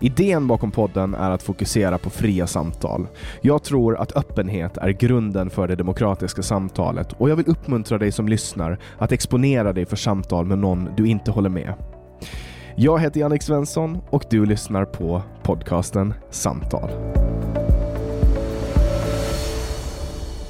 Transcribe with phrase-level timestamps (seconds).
[0.00, 3.06] Idén bakom podden är att fokusera på fria samtal.
[3.40, 8.12] Jag tror att öppenhet är grunden för det demokratiska samtalet och jag vill uppmuntra dig
[8.12, 11.74] som lyssnar att exponera dig för samtal med någon du inte håller med.
[12.76, 16.90] Jag heter Jannik Svensson och du lyssnar på podcasten Samtal.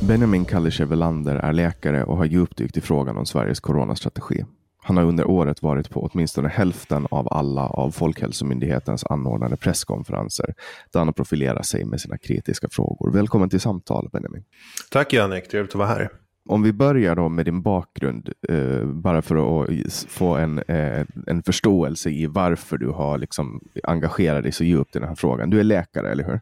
[0.01, 4.45] Benjamin Kallischer Welander är läkare och har djupdykt i frågan om Sveriges coronastrategi.
[4.87, 10.55] Han har under året varit på åtminstone hälften av alla av Folkhälsomyndighetens anordnade presskonferenser
[10.93, 13.13] där han har profilerat sig med sina kritiska frågor.
[13.13, 14.45] Välkommen till samtal Benjamin.
[14.91, 16.09] Tack Jannik, trevligt att vara här.
[16.49, 21.43] Om vi börjar då med din bakgrund, eh, bara för att få en, eh, en
[21.43, 25.51] förståelse i varför du har liksom engagerat dig så djupt i den här frågan.
[25.51, 26.41] Du är läkare, eller hur?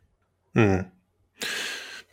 [0.65, 0.84] Mm.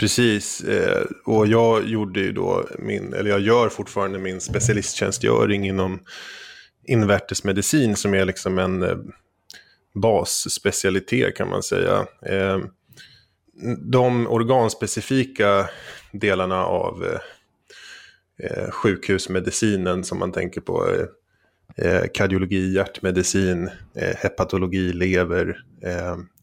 [0.01, 5.99] Precis, eh, och jag gjorde ju då min, eller jag gör fortfarande min specialisttjänstgöring inom
[6.87, 8.97] invärtesmedicin som är liksom en eh,
[9.93, 12.05] basspecialitet kan man säga.
[12.25, 12.59] Eh,
[13.77, 15.69] de organspecifika
[16.11, 17.17] delarna av
[18.69, 21.05] sjukhusmedicinen som man tänker på,
[22.13, 25.57] kardiologi, hjärtmedicin, hepatologi, lever,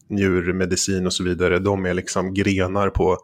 [0.09, 3.17] njurmedicin och så vidare, de är liksom grenar på,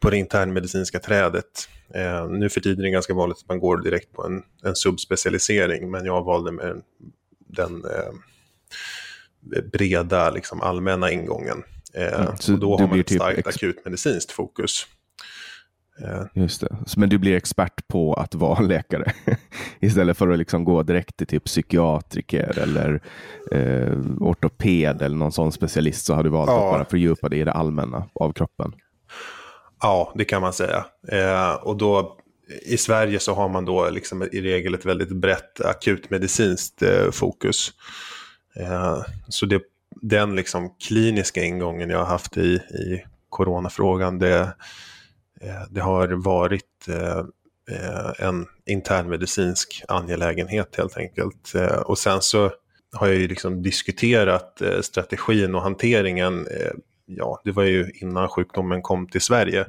[0.00, 1.68] på det internmedicinska trädet.
[1.94, 4.76] Eh, nu för tiden är det ganska vanligt att man går direkt på en, en
[4.76, 6.82] subspecialisering, men jag valde med
[7.48, 8.12] den eh,
[9.72, 11.62] breda, liksom allmänna ingången.
[11.94, 14.86] Eh, mm, och då har man ett typ starkt akutmedicinskt fokus.
[16.04, 16.76] Eh, Just det.
[16.96, 19.12] Men du blir expert på att vara läkare
[19.80, 23.00] istället för att liksom gå direkt till typ psykiatriker eller
[23.52, 26.66] eh, ortoped eller någon sån specialist så har du valt ja.
[26.66, 28.72] att bara fördjupa dig i det allmänna av kroppen.
[29.80, 30.84] Ja, det kan man säga.
[31.08, 32.16] Eh, och då
[32.66, 37.72] i Sverige så har man då liksom i regel ett väldigt brett akutmedicinskt eh, fokus.
[38.56, 38.98] Eh,
[39.28, 39.62] så det,
[40.02, 44.54] den liksom kliniska ingången jag har haft i, i coronafrågan, det
[45.44, 47.18] Eh, det har varit eh,
[47.76, 51.54] eh, en internmedicinsk angelägenhet helt enkelt.
[51.54, 52.52] Eh, och sen så
[52.92, 56.46] har jag ju liksom diskuterat strategin och hanteringen.
[57.06, 59.66] Ja, det var ju innan sjukdomen kom till Sverige.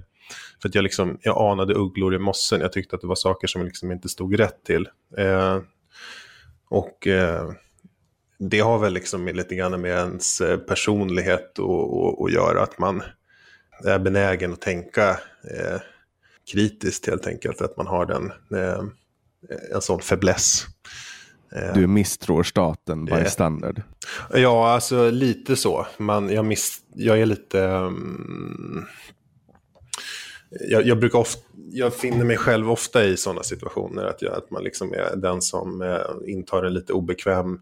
[0.62, 2.62] För att jag, liksom, jag anade ugglor i mossen.
[2.62, 4.88] Jag tyckte att det var saker som liksom inte stod rätt till.
[5.17, 5.59] Eh,
[6.69, 7.51] och eh,
[8.39, 11.59] det har väl liksom lite grann med ens personlighet
[12.25, 12.63] att göra.
[12.63, 13.03] Att man
[13.85, 15.79] är benägen att tänka eh,
[16.51, 17.61] kritiskt helt enkelt.
[17.61, 18.83] Att man har den, eh,
[19.73, 20.65] en sån fäbless.
[21.73, 23.81] Du misstror staten by standard?
[24.33, 25.87] Ja, alltså lite så.
[25.97, 27.59] Man, jag, miss, jag är lite...
[27.59, 28.85] Um,
[30.49, 31.41] jag, jag, brukar ofta,
[31.71, 34.05] jag finner mig själv ofta i sådana situationer.
[34.05, 37.59] Att, jag, att man liksom är den som eh, intar en lite obekväm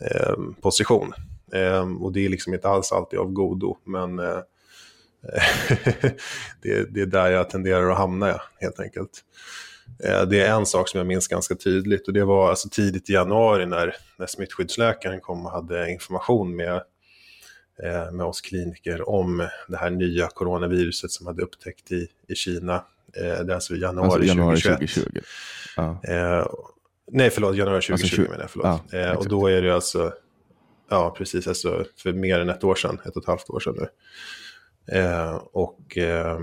[0.00, 1.12] eh, position.
[1.52, 3.76] Eh, och det är liksom inte alls alltid av godo.
[3.84, 4.38] Men eh,
[6.62, 9.24] det, det, är där jag tenderar att hamna helt enkelt.
[10.04, 13.10] Eh, det är en sak som jag minns ganska tydligt och det var alltså tidigt
[13.10, 16.74] i januari när, när smittskyddsläkaren kom och hade information med,
[17.82, 22.74] eh, med oss kliniker om det här nya coronaviruset som hade upptäckt i, i Kina.
[23.16, 24.94] Eh, det är alltså januari, alltså januari 2021.
[24.94, 25.20] 2020.
[25.76, 26.00] Ja.
[27.12, 28.50] nej, förlåt, januari 2020 alltså, menar jag.
[28.50, 28.82] Förlåt.
[28.90, 30.12] Ja, och då är det alltså,
[30.90, 33.74] ja precis, alltså för mer än ett år sedan, ett och ett halvt år sedan
[33.78, 33.86] nu.
[34.92, 36.38] Eh, och eh,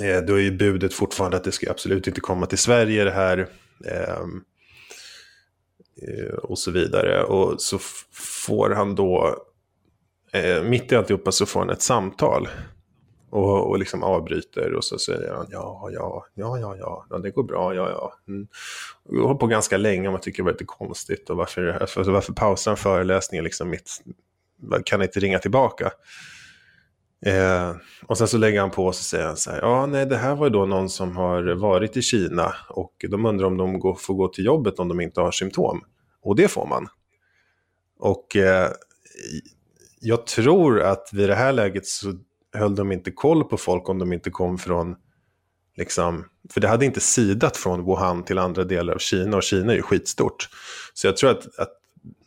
[0.00, 3.10] eh, då är ju budet fortfarande att det ska absolut inte komma till Sverige det
[3.10, 3.48] här.
[3.86, 4.44] Ehm,
[6.02, 7.24] eh, och så vidare.
[7.24, 7.78] Och så
[8.46, 9.36] får han då,
[10.32, 12.48] eh, mitt i alltihopa så får han ett samtal.
[13.30, 17.30] Och, och liksom avbryter och så säger han ja, ja, ja, ja, ja, ja det
[17.30, 18.14] går bra, ja, ja.
[18.28, 18.48] Mm.
[19.08, 21.30] Jag har på ganska länge och man tycker det var lite konstigt.
[21.30, 23.90] Och varför, alltså, varför pausar han föreläsningen liksom mitt,
[24.84, 25.92] kan inte ringa tillbaka?
[27.26, 27.76] Eh,
[28.06, 30.34] och sen så lägger han på och säger han så här, ja nej det här
[30.34, 33.94] var ju då någon som har varit i Kina och de undrar om de går,
[33.94, 35.80] får gå till jobbet om de inte har symptom.
[36.22, 36.88] Och det får man.
[37.98, 38.70] Och eh,
[40.00, 42.12] jag tror att vid det här läget så
[42.52, 44.96] höll de inte koll på folk om de inte kom från,
[45.76, 49.72] liksom, för det hade inte sidat från Wuhan till andra delar av Kina och Kina
[49.72, 50.48] är ju skitstort.
[50.94, 51.72] Så jag tror att, att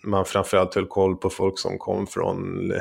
[0.04, 2.72] man framförallt höll koll på folk som kom från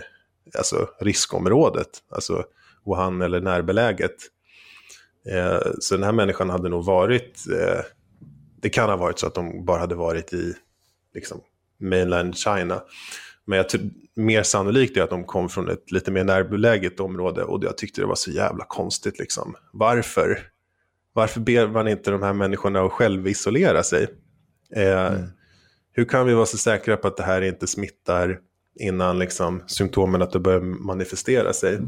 [0.59, 2.45] alltså, riskområdet, alltså
[2.87, 4.17] Wuhan eller närbeläget.
[5.31, 7.81] Eh, så den här människan hade nog varit, eh,
[8.61, 10.55] det kan ha varit så att de bara hade varit i
[11.15, 11.41] liksom,
[11.81, 12.83] mainland China.
[13.45, 13.67] Men jag
[14.15, 18.01] mer sannolikt är att de kom från ett lite mer närbeläget område och jag tyckte
[18.01, 19.19] det var så jävla konstigt.
[19.19, 19.55] Liksom.
[19.73, 20.39] Varför?
[21.13, 24.07] Varför ber man inte de här människorna att själv isolera sig?
[24.77, 25.29] Eh, mm.
[25.93, 28.39] Hur kan vi vara så säkra på att det här inte smittar
[28.81, 31.81] innan liksom, symptomen att det börjar manifestera sig.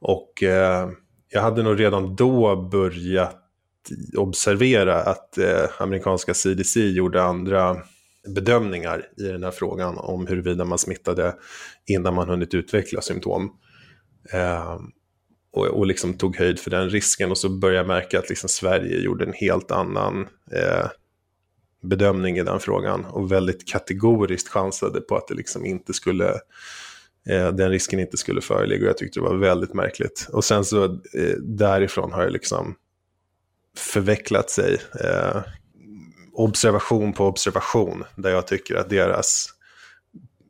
[0.00, 0.90] Och eh,
[1.28, 3.40] jag hade nog redan då börjat
[4.16, 7.76] observera att eh, amerikanska CDC gjorde andra
[8.28, 11.34] bedömningar i den här frågan om huruvida man smittade
[11.86, 13.52] innan man hunnit utveckla symptom.
[14.32, 14.78] Eh,
[15.52, 18.48] och, och liksom tog höjd för den risken och så började jag märka att liksom
[18.48, 20.20] Sverige gjorde en helt annan
[20.52, 20.86] eh,
[21.84, 26.28] bedömning i den frågan och väldigt kategoriskt chansade på att det liksom inte skulle,
[27.28, 28.82] eh, den risken inte skulle föreligga.
[28.82, 30.28] Och jag tyckte det var väldigt märkligt.
[30.32, 32.74] Och sen så eh, därifrån har det liksom
[33.76, 34.78] förvecklat sig.
[35.00, 35.42] Eh,
[36.32, 39.48] observation på observation, där jag tycker att deras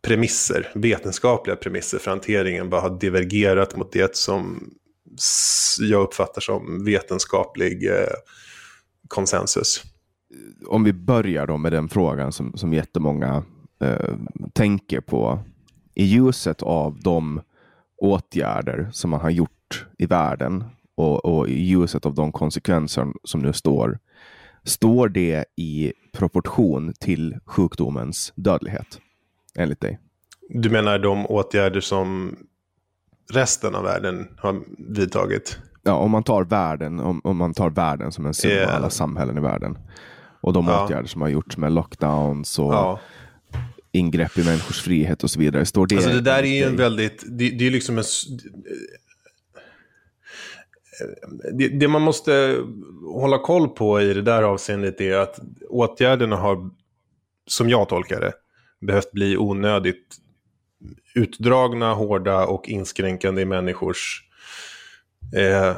[0.03, 4.71] premisser, vetenskapliga premisser för hanteringen bara har divergerat mot det som
[5.79, 8.15] jag uppfattar som vetenskaplig eh,
[9.09, 9.83] konsensus
[10.67, 13.43] om vi börjar då med den frågan som, som jättemånga
[13.81, 14.15] eh,
[14.53, 15.39] tänker på.
[15.95, 17.41] I ljuset av de
[17.97, 23.41] åtgärder som man har gjort i världen och, och i ljuset av de konsekvenser som
[23.41, 23.99] nu står,
[24.65, 29.01] står det i proportion till sjukdomens dödlighet?
[29.59, 29.99] Enligt dig?
[30.49, 32.37] Du menar de åtgärder som
[33.33, 35.59] resten av världen har vidtagit?
[35.83, 38.77] Ja, om man tar världen, om, om man tar världen som en summa yeah.
[38.77, 39.79] alla samhällen i världen.
[40.45, 40.85] Och de ja.
[40.85, 43.01] åtgärder som har gjorts med lockdowns och ja.
[43.93, 45.67] ingrepp i människors frihet och så vidare.
[45.67, 48.05] Står det, alltså det där är ju en väldigt, det, det är liksom en...
[51.59, 52.57] Det, det, man måste
[53.13, 56.71] hålla koll på i det där avseendet är att åtgärderna har,
[57.47, 58.33] som jag tolkar det,
[58.81, 60.17] behövt bli onödigt
[61.15, 64.23] utdragna, hårda och inskränkande i människors
[65.37, 65.77] eh,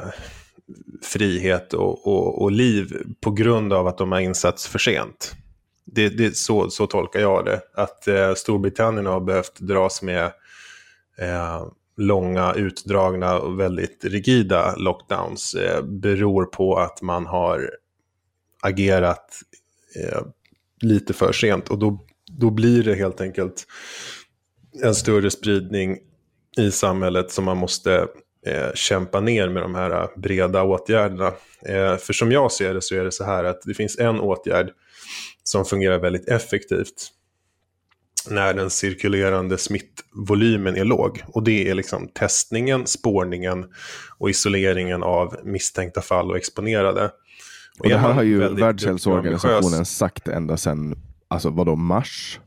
[1.03, 5.35] frihet och, och, och, liv på grund av att de har insatts för sent.
[5.85, 7.61] Det, det, så, så tolkar jag det.
[7.73, 10.25] Att eh, Storbritannien har behövt dras med
[11.17, 11.65] eh,
[11.97, 17.71] långa, utdragna och väldigt rigida lockdowns eh, beror på att man har
[18.61, 19.41] agerat
[20.03, 20.21] eh,
[20.81, 21.69] lite för sent.
[21.69, 23.65] Och då, då blir det helt enkelt
[24.83, 25.97] en större spridning
[26.57, 28.07] i samhället som man måste
[28.45, 31.27] eh, kämpa ner med de här eh, breda åtgärderna.
[31.65, 34.19] Eh, för som jag ser det så är det så här att det finns en
[34.19, 34.69] åtgärd
[35.43, 37.11] som fungerar väldigt effektivt
[38.29, 41.23] när den cirkulerande smittvolymen är låg.
[41.27, 43.65] Och det är liksom testningen, spårningen
[44.17, 47.11] och isoleringen av misstänkta fall och exponerade.
[47.79, 50.95] Och det här har ju Världshälsoorganisationen sagt ända sedan,
[51.27, 52.39] alltså vadå, mars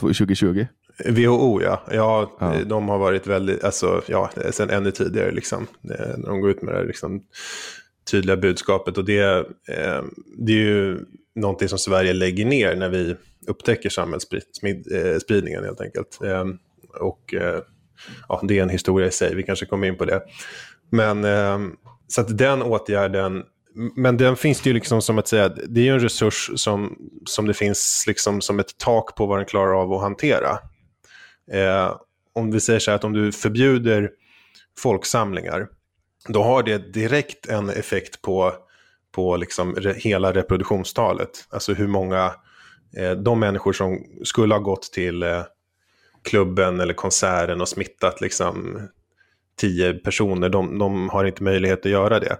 [0.00, 0.66] 2020?
[1.04, 1.82] WHO ja.
[1.90, 2.54] ja, ja.
[2.64, 5.66] de har varit väldigt, alltså ja, sen ännu tidigare liksom.
[5.80, 7.22] När de går ut med det här liksom,
[8.10, 8.98] tydliga budskapet.
[8.98, 10.02] Och det, eh,
[10.38, 11.00] det är ju
[11.34, 16.18] någonting som Sverige lägger ner när vi upptäcker samhällsspridningen helt enkelt.
[16.24, 16.44] Eh,
[17.00, 17.60] och eh,
[18.28, 20.22] ja, det är en historia i sig, vi kanske kommer in på det.
[20.90, 21.58] Men eh,
[22.08, 23.42] så att den åtgärden,
[23.96, 26.96] men den finns det ju liksom som att säga, det är ju en resurs som,
[27.26, 30.58] som det finns liksom som ett tak på vad den klarar av att hantera.
[31.52, 31.96] Eh,
[32.32, 34.10] om vi säger så här att om du förbjuder
[34.78, 35.68] folksamlingar,
[36.28, 38.54] då har det direkt en effekt på,
[39.12, 41.46] på liksom re, hela reproduktionstalet.
[41.50, 42.34] Alltså hur många,
[42.96, 45.42] eh, de människor som skulle ha gått till eh,
[46.22, 48.80] klubben eller konserten och smittat liksom
[49.56, 52.36] tio personer, de, de har inte möjlighet att göra det.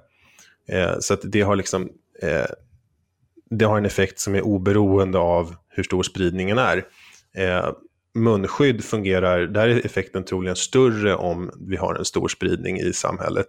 [0.68, 1.90] Eh, så det har liksom
[2.22, 2.46] eh,
[3.50, 6.84] det har en effekt som är oberoende av hur stor spridningen är.
[7.36, 7.70] Eh,
[8.16, 13.48] Munskydd fungerar, där är effekten troligen större om vi har en stor spridning i samhället.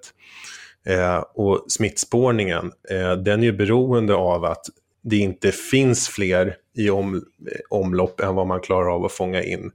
[0.85, 4.65] Eh, och smittspårningen, eh, den är ju beroende av att
[5.03, 7.21] det inte finns fler i om, eh,
[7.69, 9.71] omlopp än vad man klarar av att fånga in.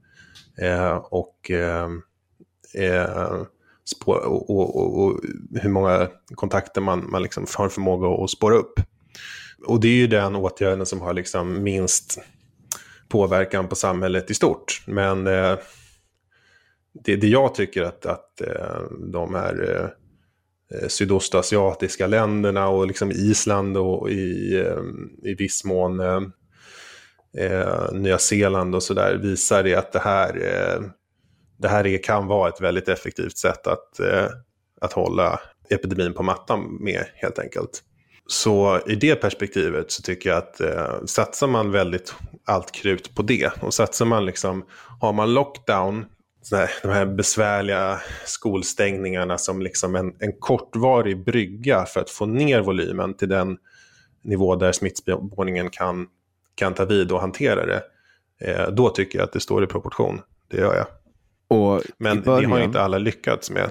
[0.59, 1.89] Eh, och, eh,
[2.75, 3.43] eh
[4.07, 5.21] och, och, och,
[5.55, 8.81] hur många kontakter man, man liksom har förmåga att spåra upp.
[9.67, 12.21] Och det är ju den åtgärden som har liksom minst
[13.13, 14.83] påverkan på samhället i stort.
[14.87, 15.59] Men eh,
[17.05, 19.91] det, det jag tycker att, att eh, de här
[20.75, 26.21] eh, sydostasiatiska länderna och liksom Island och i, eh, i viss mån eh,
[27.39, 30.83] eh, Nya Zeeland och sådär visar det att det här, eh,
[31.59, 34.29] det här är, kan vara ett väldigt effektivt sätt att, eh,
[34.81, 35.41] att hålla
[35.71, 37.83] epidemin på mattan med helt enkelt.
[38.27, 42.15] Så i det perspektivet så tycker jag att eh, satsar man väldigt
[42.45, 44.65] allt krut på det och satsar man liksom,
[45.01, 46.05] har man lockdown,
[46.53, 52.61] här, de här besvärliga skolstängningarna som liksom en, en kortvarig brygga för att få ner
[52.61, 53.59] volymen till den
[54.23, 56.07] nivå där smittspårningen kan,
[56.55, 57.83] kan ta vid och hantera det.
[58.41, 60.21] Eh, då tycker jag att det står i proportion.
[60.49, 60.87] Det gör jag.
[61.59, 62.51] Och Men början...
[62.51, 63.71] det har inte alla lyckats med.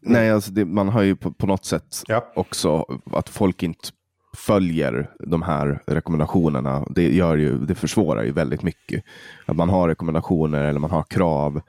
[0.00, 2.32] Nej, alltså det, man har ju på, på något sätt ja.
[2.34, 3.88] också att folk inte
[4.36, 6.86] följer de här rekommendationerna.
[6.90, 9.04] Det, gör ju, det försvårar ju väldigt mycket.
[9.46, 11.60] Att man har rekommendationer eller man har krav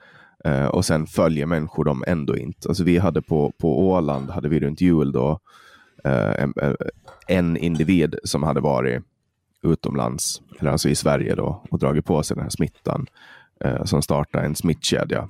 [0.44, 2.68] eh, och sen följer människor dem ändå inte.
[2.68, 5.40] Alltså vi hade på, på Åland, hade vi runt jul då,
[6.04, 6.54] eh, en,
[7.28, 9.02] en individ som hade varit
[9.62, 13.06] utomlands, eller alltså i Sverige då, och dragit på sig den här smittan
[13.64, 15.28] eh, som startade en smittkedja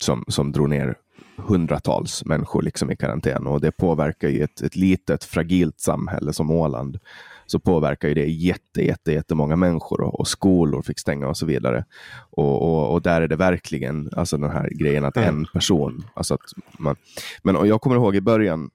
[0.00, 0.94] som, som drog ner
[1.36, 6.50] hundratals människor liksom i karantän och det påverkar ju ett, ett litet fragilt samhälle som
[6.50, 6.98] Åland
[7.46, 11.46] så påverkar ju det jätte, jätte, jättemånga människor och, och skolor fick stänga och så
[11.46, 11.84] vidare.
[12.30, 15.28] Och, och, och, där är det verkligen alltså den här grejen att mm.
[15.28, 16.40] en person, alltså att
[16.78, 16.96] man,
[17.42, 18.70] men och jag kommer ihåg i början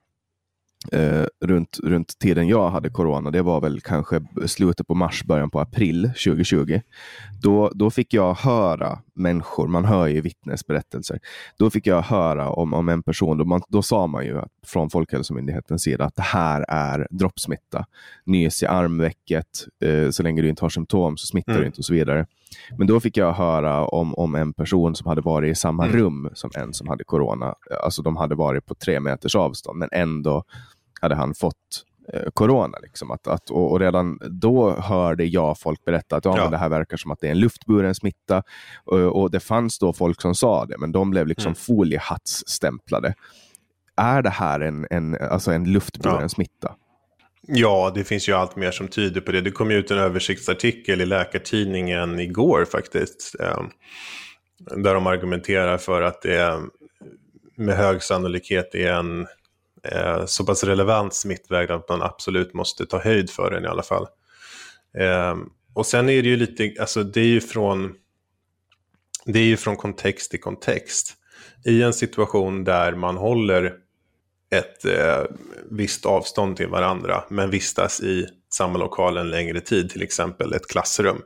[0.92, 5.50] eh, runt, runt tiden jag hade corona, det var väl kanske slutet på mars, början
[5.50, 6.80] på april 2020.
[7.42, 11.18] Då, då fick jag höra människor, man hör ju vittnesberättelser,
[11.58, 14.50] då fick jag höra om, om en person, då, man, då sa man ju att,
[14.66, 17.86] från Folkhälsomyndighetens sida att det här är droppsmitta.
[18.24, 19.46] Nys i armvecket,
[19.84, 21.60] eh, så länge du inte har symptom så smittar mm.
[21.60, 22.26] du inte och så vidare.
[22.78, 25.96] Men då fick jag höra om, om en person som hade varit i samma mm.
[25.96, 27.54] rum som en som hade corona.
[27.84, 30.44] Alltså de hade varit på tre meters avstånd, men ändå
[31.00, 31.84] hade han fått
[32.34, 32.78] corona.
[32.82, 33.10] Liksom.
[33.10, 36.50] Att, att, och, och, redan då hörde jag folk berätta att ja, ja.
[36.50, 38.42] det här verkar som att det är en luftburen smitta.
[38.84, 41.54] Och, och, det fanns då folk som sa det, men de blev liksom mm.
[41.54, 43.14] foliehattsstämplade.
[43.96, 46.28] Är det här en, en, alltså en luftburen ja.
[46.28, 46.74] smitta?
[47.46, 49.40] Ja, det finns ju allt mer som tyder på det.
[49.40, 53.36] Det kom ut en översiktsartikel i Läkartidningen igår faktiskt.
[53.40, 53.62] Eh,
[54.76, 56.60] där de argumenterar för att det
[57.56, 59.26] med hög sannolikhet är en
[59.82, 63.82] eh, så pass relevant smittväg att man absolut måste ta höjd för den i alla
[63.82, 64.06] fall.
[64.98, 65.36] Eh,
[65.74, 67.94] och sen är det ju lite, alltså det är ju från,
[69.24, 71.14] det är ju från kontext till kontext.
[71.64, 73.72] I en situation där man håller
[74.52, 75.24] ett eh,
[75.70, 80.68] visst avstånd till varandra men vistas i samma lokal en längre tid, till exempel ett
[80.68, 81.22] klassrum.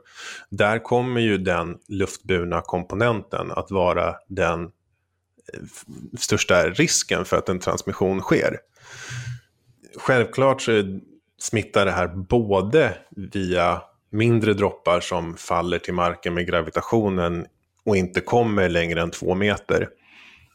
[0.49, 4.69] Där kommer ju den luftburna komponenten att vara den
[6.17, 8.57] största risken för att en transmission sker.
[9.97, 10.99] Självklart så
[11.39, 17.45] smittar det här både via mindre droppar som faller till marken med gravitationen
[17.85, 19.89] och inte kommer längre än två meter.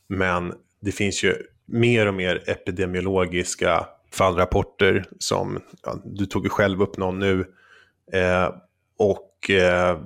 [0.08, 1.34] Men det finns ju
[1.66, 7.44] mer och mer epidemiologiska fallrapporter som, ja, du tog ju själv upp någon nu,
[8.12, 8.54] eh,
[8.99, 10.00] och eh,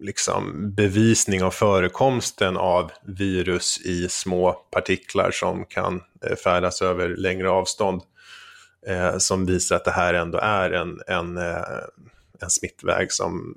[0.00, 7.50] liksom bevisning av förekomsten av virus i små partiklar som kan eh, färdas över längre
[7.50, 8.02] avstånd.
[8.86, 11.62] Eh, som visar att det här ändå är en, en, eh,
[12.40, 13.56] en smittväg som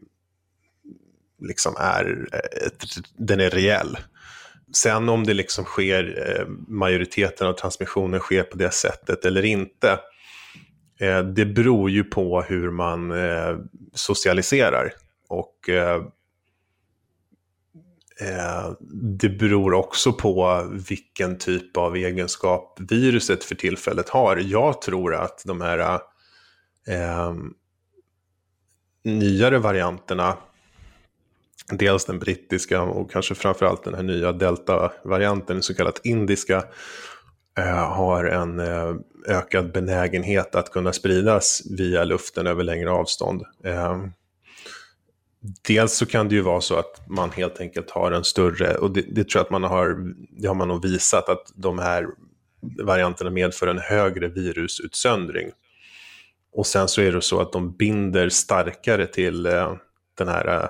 [1.42, 2.84] liksom är, eh, ett,
[3.18, 3.98] den är reell.
[4.76, 10.00] Sen om det liksom sker, eh, majoriteten av transmissionen sker på det sättet eller inte,
[11.36, 13.14] det beror ju på hur man
[13.94, 14.94] socialiserar.
[15.30, 15.70] Och
[18.22, 18.72] Eh,
[19.20, 24.38] det beror också på vilken typ av egenskap viruset för tillfället har.
[24.38, 26.00] Jag tror att de här
[26.88, 27.34] eh,
[29.04, 30.38] nyare varianterna
[31.72, 36.64] dels den brittiska och kanske framförallt den här nya delta-varianten, så kallat indiska,
[37.58, 38.96] eh, har en eh,
[39.28, 43.44] ökad benägenhet att kunna spridas via luften över längre avstånd.
[43.64, 44.12] Ehm,
[45.68, 48.92] Dels så kan det ju vara så att man helt enkelt har en större, och
[48.92, 52.08] det, det tror jag att man har, det har man nog visat, att de här
[52.84, 55.52] varianterna medför en högre virusutsöndring.
[56.54, 59.74] Och sen så är det så att de binder starkare till eh,
[60.18, 60.70] den här eh,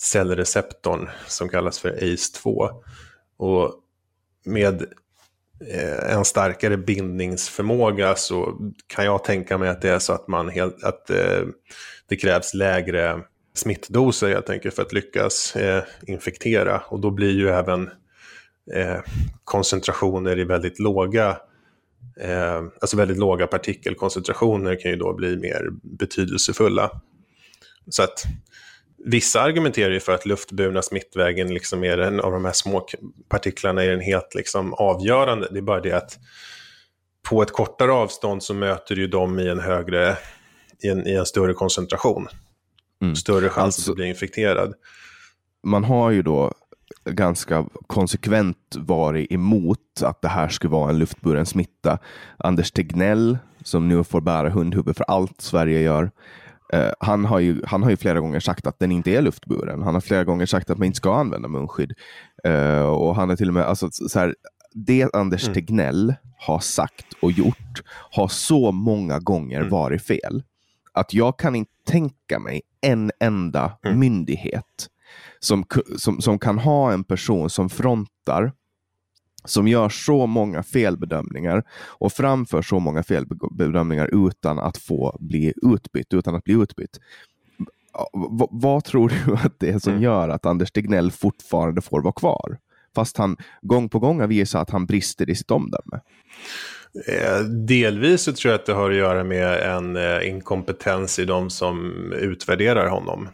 [0.00, 2.70] cellreceptorn som kallas för ACE2.
[3.36, 3.74] Och
[4.44, 4.82] med
[5.66, 10.48] eh, en starkare bindningsförmåga så kan jag tänka mig att det är så att, man
[10.48, 11.42] helt, att eh,
[12.08, 13.22] det krävs lägre
[13.58, 16.82] smittdoser helt enkelt för att lyckas eh, infektera.
[16.88, 17.90] Och då blir ju även
[18.74, 19.00] eh,
[19.44, 21.36] koncentrationer i väldigt låga
[22.20, 26.90] eh, alltså väldigt låga partikelkoncentrationer kan ju då bli mer betydelsefulla.
[27.90, 28.24] Så att
[29.04, 32.86] Vissa argumenterar ju för att luftburna smittvägen liksom är en av de här små
[33.28, 35.48] partiklarna är den helt liksom avgörande.
[35.50, 36.18] Det är bara det att
[37.30, 40.16] på ett kortare avstånd så möter ju de i en högre,
[40.82, 42.28] i en, i en större koncentration.
[43.02, 43.16] Mm.
[43.16, 44.74] Större chans alltså, att bli infekterad.
[45.64, 46.52] Man har ju då
[47.04, 51.98] ganska konsekvent varit emot att det här skulle vara en luftburen smitta.
[52.36, 56.10] Anders Tegnell, som nu får bära hundhuvud för allt Sverige gör,
[56.74, 59.82] Uh, han, har ju, han har ju flera gånger sagt att den inte är luftburen.
[59.82, 61.92] Han har flera gånger sagt att man inte ska använda munskydd.
[62.46, 64.34] Uh, och han har till och med, alltså, så här,
[64.72, 65.54] det Anders mm.
[65.54, 69.70] Tegnell har sagt och gjort har så många gånger mm.
[69.70, 70.42] varit fel.
[70.92, 73.98] Att jag kan inte tänka mig en enda mm.
[73.98, 74.88] myndighet
[75.38, 75.64] som,
[75.96, 78.52] som, som kan ha en person som frontar
[79.44, 86.14] som gör så många felbedömningar och framför så många felbedömningar utan att få bli utbytt,
[86.14, 87.00] utan att bli utbytt.
[88.38, 90.02] V vad tror du att det är som mm.
[90.02, 92.58] gör att Anders Tegnell fortfarande får vara kvar?
[92.98, 96.00] Fast han gång på gång har visat att han brister i sitt omdöme.
[97.08, 101.24] Eh, delvis så tror jag att det har att göra med en eh, inkompetens i
[101.24, 103.28] de som utvärderar honom.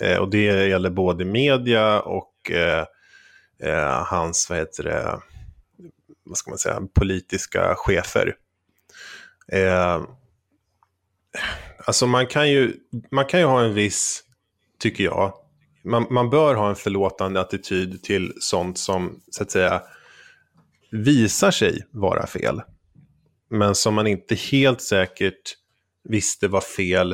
[0.00, 2.32] Eh, och det gäller både media och
[4.04, 5.20] hans, vad heter det,
[6.24, 8.34] vad ska man säga, politiska chefer.
[9.52, 10.02] Eh,
[11.86, 12.74] alltså man kan, ju,
[13.10, 14.24] man kan ju ha en viss,
[14.78, 15.32] tycker jag,
[15.84, 19.82] man, man bör ha en förlåtande attityd till sånt som, så att säga,
[20.90, 22.62] visar sig vara fel.
[23.50, 25.56] Men som man inte helt säkert
[26.04, 27.12] visste var fel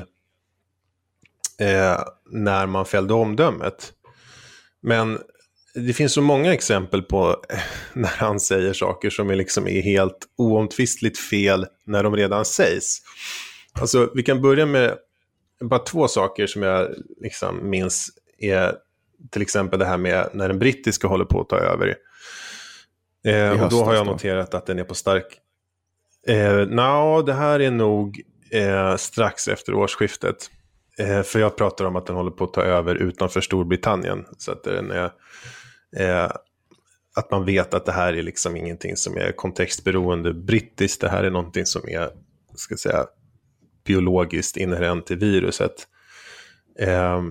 [1.58, 2.00] eh,
[2.30, 3.92] när man fällde omdömet.
[4.80, 5.18] Men
[5.74, 7.58] det finns så många exempel på eh,
[7.92, 13.02] när han säger saker som är, liksom är helt oomtvistligt fel när de redan sägs.
[13.72, 14.98] Alltså, vi kan börja med
[15.60, 18.76] bara två saker som jag liksom minns är
[19.30, 21.96] till exempel det här med när den brittiska håller på att ta över.
[23.24, 25.40] Eh, och då har jag noterat att den är på stark...
[26.26, 30.50] Eh, no, det här är nog eh, strax efter årsskiftet.
[30.98, 34.24] Eh, för jag pratar om att den håller på att ta över utanför Storbritannien.
[34.38, 35.10] Så att den är
[35.96, 36.30] Eh,
[37.16, 41.00] att man vet att det här är liksom ingenting som är kontextberoende brittiskt.
[41.00, 42.10] Det här är någonting som är,
[42.54, 43.06] ska säga,
[43.86, 45.88] biologiskt inherent i viruset.
[46.78, 47.22] Eh,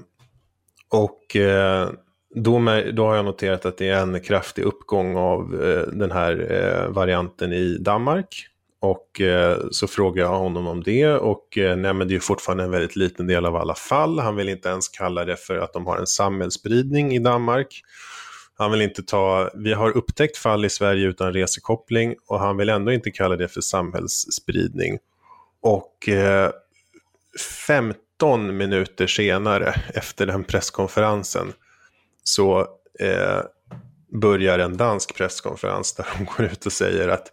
[0.93, 1.89] och eh,
[2.35, 6.11] då, med, då, har jag noterat att det är en kraftig uppgång av eh, den
[6.11, 8.47] här eh, varianten i Danmark.
[8.81, 12.63] Och eh, så frågar jag honom om det och eh, nej, men det är fortfarande
[12.63, 14.19] en väldigt liten del av alla fall.
[14.19, 17.81] Han vill inte ens kalla det för att de har en samhällsspridning i Danmark.
[18.57, 22.69] Han vill inte ta, vi har upptäckt fall i Sverige utan resekoppling och han vill
[22.69, 24.97] ändå inte kalla det för samhällsspridning.
[25.61, 26.51] Och eh,
[27.67, 31.53] 50 15 minuter senare efter den presskonferensen
[32.23, 32.59] så
[32.99, 33.41] eh,
[34.21, 37.31] börjar en dansk presskonferens där de går ut och säger att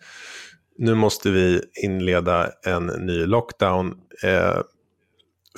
[0.79, 4.59] nu måste vi inleda en ny lockdown eh,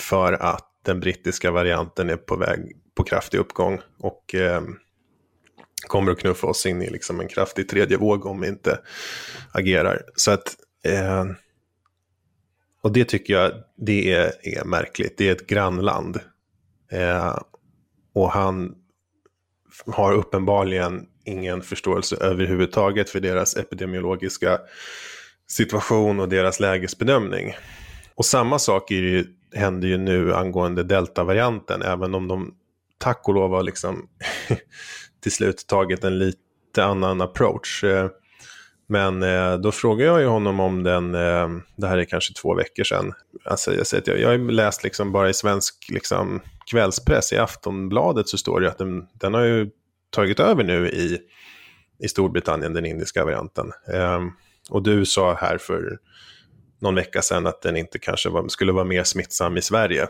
[0.01, 4.63] för att den brittiska varianten är på väg på kraftig uppgång och eh,
[5.87, 8.79] kommer att knuffa oss in i liksom en kraftig tredje våg om vi inte
[9.53, 10.03] agerar.
[10.17, 11.25] Så att, eh,
[12.83, 15.19] och det tycker jag det är, är märkligt.
[15.19, 16.21] Det är ett grannland.
[16.93, 17.39] Eh,
[18.15, 18.75] och han
[19.87, 24.61] har uppenbarligen ingen förståelse överhuvudtaget för deras epidemiologiska
[25.49, 27.55] situation och deras lägesbedömning.
[28.15, 32.55] Och samma sak är ju, händer ju nu angående deltavarianten, även om de
[32.99, 34.09] tack och lov har liksom
[35.23, 37.85] till slut tagit en lite annan approach.
[37.85, 38.09] Eh,
[38.93, 42.55] men eh, då frågade jag ju honom om den, eh, det här är kanske två
[42.55, 43.13] veckor sedan.
[43.45, 48.39] Alltså jag, säger, jag, har läst liksom bara i svensk liksom, kvällspress, i Aftonbladet så
[48.39, 49.71] står det att den, den har ju
[50.11, 51.19] tagit över nu i,
[51.99, 53.73] i Storbritannien, den indiska varianten.
[53.95, 54.31] Ehm,
[54.71, 55.99] och du sa här för
[56.79, 60.09] någon vecka sedan att den inte kanske var, skulle vara mer smittsam i Sverige.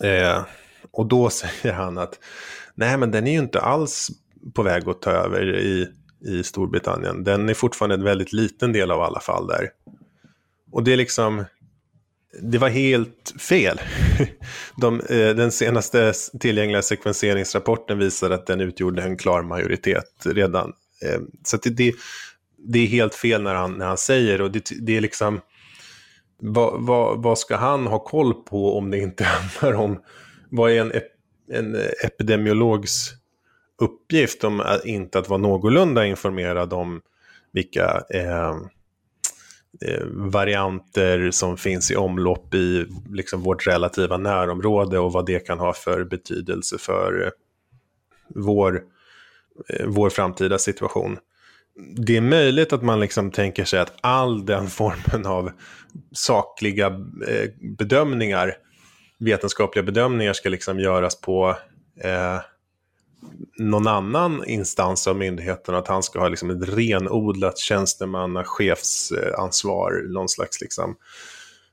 [0.00, 0.42] Ehm,
[0.90, 2.18] och då säger han att
[2.74, 4.10] nej men den är ju inte alls
[4.54, 5.88] på väg att ta över i,
[6.24, 7.24] i Storbritannien.
[7.24, 9.68] Den är fortfarande en väldigt liten del av alla fall där.
[10.72, 11.44] Och det är liksom,
[12.42, 13.80] det var helt fel.
[14.76, 20.72] De, eh, den senaste tillgängliga sekvenseringsrapporten visar att den utgjorde en klar majoritet redan.
[21.04, 21.94] Eh, så det, det,
[22.58, 25.40] det, är helt fel när han, när han säger och det, det är liksom,
[26.40, 29.24] vad, vad, vad, ska han ha koll på om det inte
[29.60, 30.02] handlar om,
[30.50, 30.92] vad är en
[31.50, 33.14] en epidemiologs
[33.78, 37.00] uppgift om att inte att vara någorlunda informerad om
[37.52, 38.56] vilka eh,
[39.84, 45.58] eh, varianter som finns i omlopp i liksom, vårt relativa närområde och vad det kan
[45.58, 47.30] ha för betydelse för eh,
[48.34, 48.82] vår,
[49.68, 51.18] eh, vår framtida situation.
[51.96, 55.50] Det är möjligt att man liksom tänker sig att all den formen av
[56.12, 56.90] sakliga
[57.78, 58.54] bedömningar
[59.18, 61.56] vetenskapliga bedömningar ska liksom göras på
[62.00, 62.40] eh,
[63.58, 70.28] någon annan instans av myndigheten, att han ska ha liksom ett renodlat tjänstemanna chefsansvar, någon
[70.28, 70.96] slags liksom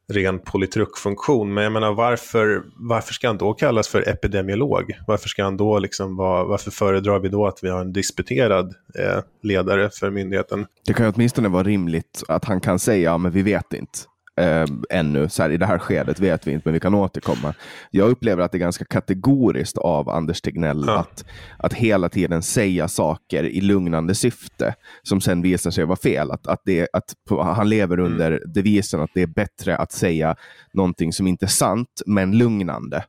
[0.07, 1.53] ren politruckfunktion.
[1.53, 4.99] Men jag menar varför, varför ska han då kallas för epidemiolog?
[5.07, 8.73] Varför ska han då liksom vara, varför föredrar vi då att vi har en disputerad
[8.99, 10.65] eh, ledare för myndigheten?
[10.85, 13.99] Det kan ju åtminstone vara rimligt att han kan säga, ja men vi vet inte
[14.37, 15.29] eh, ännu.
[15.29, 17.53] Så här, I det här skedet vet vi inte, men vi kan återkomma.
[17.91, 20.99] Jag upplever att det är ganska kategoriskt av Anders Tegnell ja.
[20.99, 21.25] att,
[21.57, 26.31] att hela tiden säga saker i lugnande syfte som sen visar sig vara fel.
[26.31, 28.11] Att, att, det, att han lever mm.
[28.11, 28.53] under mm.
[28.53, 30.35] devisen att det är bättre att säga
[30.73, 33.03] någonting som inte är sant, men lugnande,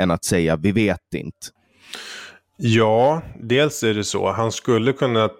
[0.00, 1.46] än att säga vi vet inte.
[2.56, 4.32] Ja, dels är det så.
[4.32, 5.30] Han skulle kunna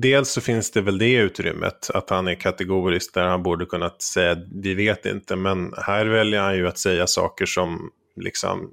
[0.00, 4.02] dels så finns det väl det utrymmet, att han är kategorisk där han borde kunnat
[4.02, 8.70] säga vi vet inte, men här väljer han ju att säga saker som liksom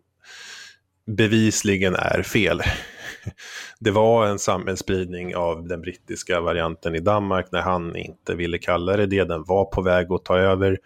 [1.08, 2.62] bevisligen är fel.
[3.80, 8.98] Det var en samhällsspridning av den brittiska varianten i Danmark när han inte ville kalla
[8.98, 9.24] det det.
[9.24, 10.78] Den var på väg att ta över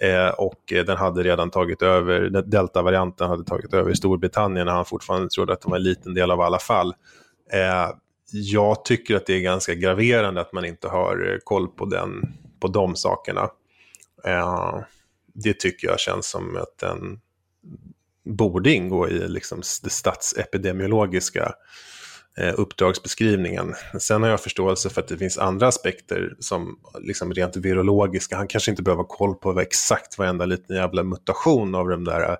[0.00, 4.72] eh, och eh, den hade redan tagit över, Delta-varianten hade tagit över i Storbritannien när
[4.72, 6.94] han fortfarande trodde att det var en liten del av alla fall.
[7.52, 7.90] Eh,
[8.32, 12.34] jag tycker att det är ganska graverande att man inte har eh, koll på, den,
[12.60, 13.50] på de sakerna.
[14.24, 14.78] Eh,
[15.34, 17.20] det tycker jag känns som att den
[18.24, 21.52] borde ingå i liksom det statsepidemiologiska
[22.38, 23.74] eh, uppdragsbeskrivningen.
[23.98, 28.36] Sen har jag förståelse för att det finns andra aspekter som liksom rent virologiska.
[28.36, 32.36] Han kanske inte behöver ha koll på exakt varenda liten jävla mutation av de där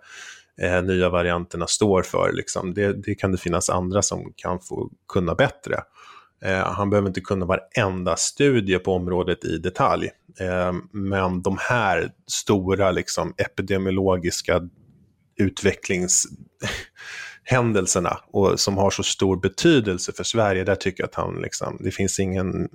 [0.62, 2.32] eh, nya varianterna står för.
[2.32, 2.74] Liksom.
[2.74, 5.80] Det, det, kan det finnas andra som kan få kunna bättre.
[6.42, 10.10] Eh, han behöver inte kunna varenda studie på området i detalj.
[10.40, 14.68] Eh, men de här stora liksom, epidemiologiska
[15.36, 21.78] utvecklingshändelserna och som har så stor betydelse för Sverige, där tycker jag att han liksom,
[21.80, 22.68] det finns ingen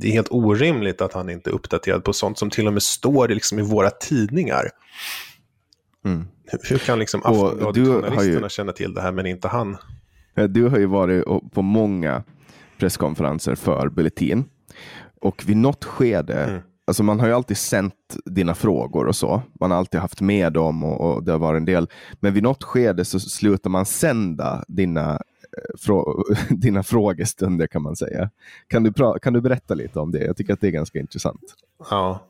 [0.00, 2.82] det är helt orimligt att han inte är uppdaterad på sånt som till och med
[2.82, 4.70] står liksom i våra tidningar.
[6.08, 6.26] Mm.
[6.62, 8.48] Hur kan liksom Aftonbladet-journalisterna ju...
[8.48, 9.76] känna till det här men inte han?
[10.48, 12.22] Du har ju varit på många
[12.78, 14.44] presskonferenser för Bulletin
[15.20, 16.60] och vid något skede mm.
[16.88, 19.42] Alltså man har ju alltid sänt dina frågor och så.
[19.60, 21.88] Man har alltid haft med dem och, och det har varit en del.
[22.20, 27.96] Men vid något skede så slutar man sända dina, eh, frå dina frågestunder kan man
[27.96, 28.30] säga.
[28.68, 28.92] Kan du,
[29.22, 30.24] kan du berätta lite om det?
[30.24, 31.54] Jag tycker att det är ganska intressant.
[31.90, 32.20] Ja,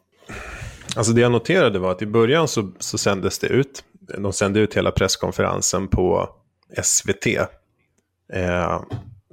[0.96, 3.85] Alltså det jag noterade var att i början så, så sändes det ut.
[4.18, 6.29] De sände ut hela presskonferensen på
[6.83, 7.27] SVT.
[8.33, 8.83] Eh,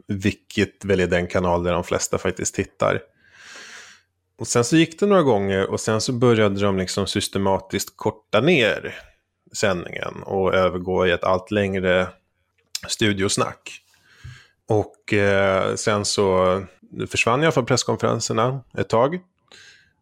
[0.08, 3.02] vilket väl är den kanal där de flesta faktiskt tittar.
[4.38, 8.42] och sen så gick det några gånger och sen så började de liksom systematiskt korta
[8.42, 8.96] ner
[9.54, 12.08] sändningen och övergå i ett allt längre
[12.88, 13.82] studiosnack.
[14.68, 16.62] Och eh, sen så
[17.10, 19.16] försvann jag från presskonferenserna ett tag.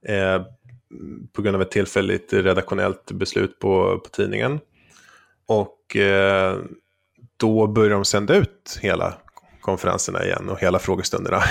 [0.07, 0.41] Eh,
[1.33, 4.59] på grund av ett tillfälligt redaktionellt beslut på, på tidningen.
[5.47, 6.57] Och eh,
[7.37, 9.13] då började de sända ut hela
[9.61, 11.43] konferenserna igen och hela frågestunderna.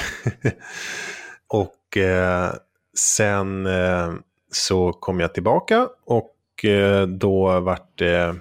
[1.46, 2.52] och eh,
[2.96, 4.12] sen eh,
[4.52, 8.36] så kom jag tillbaka och eh, då vart det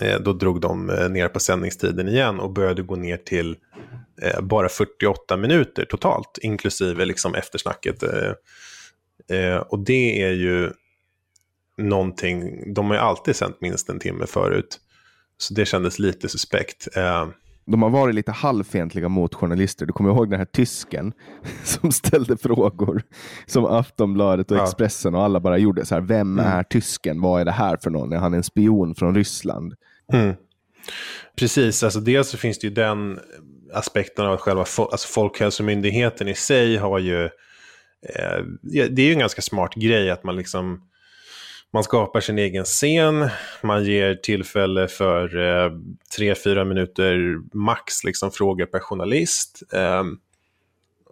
[0.00, 3.56] eh, då drog de eh, ner på sändningstiden igen och började gå ner till
[4.22, 8.02] eh, bara 48 minuter totalt, inklusive liksom eftersnacket.
[8.02, 8.32] Eh,
[9.68, 10.70] och det är ju
[11.78, 14.80] någonting, de har ju alltid sänt minst en timme förut.
[15.38, 16.88] Så det kändes lite suspekt
[17.64, 19.86] de har varit lite halvfientliga mot journalister.
[19.86, 21.12] Du kommer ihåg den här tysken
[21.64, 23.02] som ställde frågor
[23.46, 24.62] som Aftonbladet och.
[24.62, 26.02] Expressen och alla bara gjorde så här.
[26.02, 26.52] Vem mm.
[26.52, 27.20] är tysken?
[27.20, 28.12] Vad är det här för någon?
[28.12, 29.74] Är han en spion från Ryssland?
[30.12, 30.34] Mm.
[31.36, 33.18] Precis, alltså dels så finns det ju den
[33.74, 37.30] aspekten av att själva alltså Folkhälsomyndigheten i sig har ju eh,
[38.08, 40.88] Eh, det är ju en ganska smart grej att man liksom
[41.72, 43.28] man skapar sin egen scen,
[43.62, 45.72] man ger tillfälle för eh,
[46.16, 49.62] tre, fyra minuter max liksom, frågor per journalist.
[49.72, 50.18] Ehm,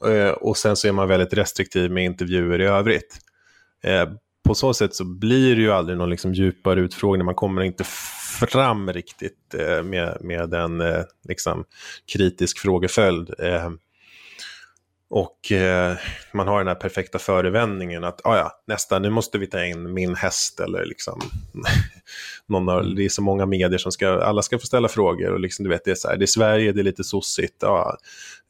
[0.07, 3.18] eh, och sen så är man väldigt restriktiv med intervjuer i övrigt.
[3.83, 4.09] Eh,
[4.44, 7.85] på så sätt så blir det ju aldrig någon liksom djupare utfrågning, man kommer inte
[8.48, 11.64] fram riktigt eh, med, med en eh, liksom,
[12.12, 13.35] kritisk frågeföljd.
[13.38, 13.79] Ehm,
[15.11, 15.96] och eh,
[16.33, 19.92] man har den här perfekta förevändningen att ah, ja, nästa, nu måste vi ta in
[19.92, 21.20] min häst eller liksom
[22.46, 25.40] någon har, det är så många medier som ska, alla ska få ställa frågor och
[25.40, 27.96] liksom du vet det är så här, det är Sverige, det är lite sossigt, ja,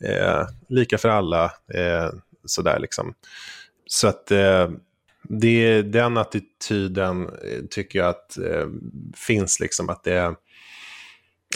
[0.05, 1.44] eh, lika för alla,
[1.75, 2.11] eh,
[2.44, 3.14] sådär liksom.
[3.87, 4.70] Så att eh,
[5.23, 8.66] det, den attityden eh, tycker jag att eh,
[9.16, 10.35] finns liksom att det,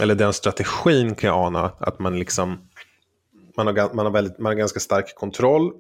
[0.01, 2.69] eller den strategin kan jag ana, att man liksom
[3.57, 5.73] man har, man har, väldigt, man har ganska stark kontroll.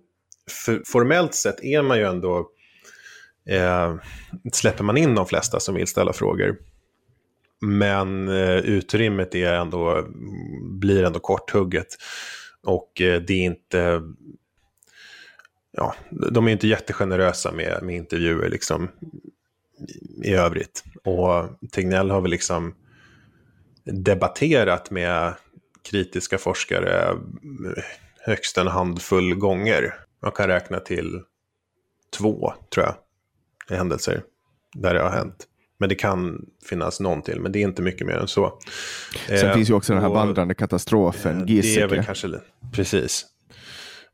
[0.50, 2.48] För, formellt sett är man ju ändå,
[3.48, 3.96] eh,
[4.52, 6.56] släpper man in de flesta som vill ställa frågor.
[7.60, 10.06] Men eh, utrymmet är ändå,
[10.62, 11.96] blir ändå korthugget.
[12.62, 14.02] Och eh, det är inte,
[15.72, 18.88] ja, de är inte jättegenerösa med, med intervjuer liksom
[20.24, 20.84] i, övrigt.
[21.04, 22.74] Och Tegnell har väl liksom
[23.84, 25.34] debatterat med
[25.90, 27.18] kritiska forskare
[28.20, 29.94] högst en handfull gånger.
[30.22, 31.20] Man kan räkna till
[32.18, 32.96] två, tror jag,
[33.76, 34.22] händelser
[34.74, 35.46] där det har hänt.
[35.78, 38.58] Men det kan finnas någon till, men det är inte mycket mer än så.
[39.26, 42.28] Sen eh, finns ju också den här vandrande katastrofen, eh, Det är väl kanske,
[42.72, 43.26] precis.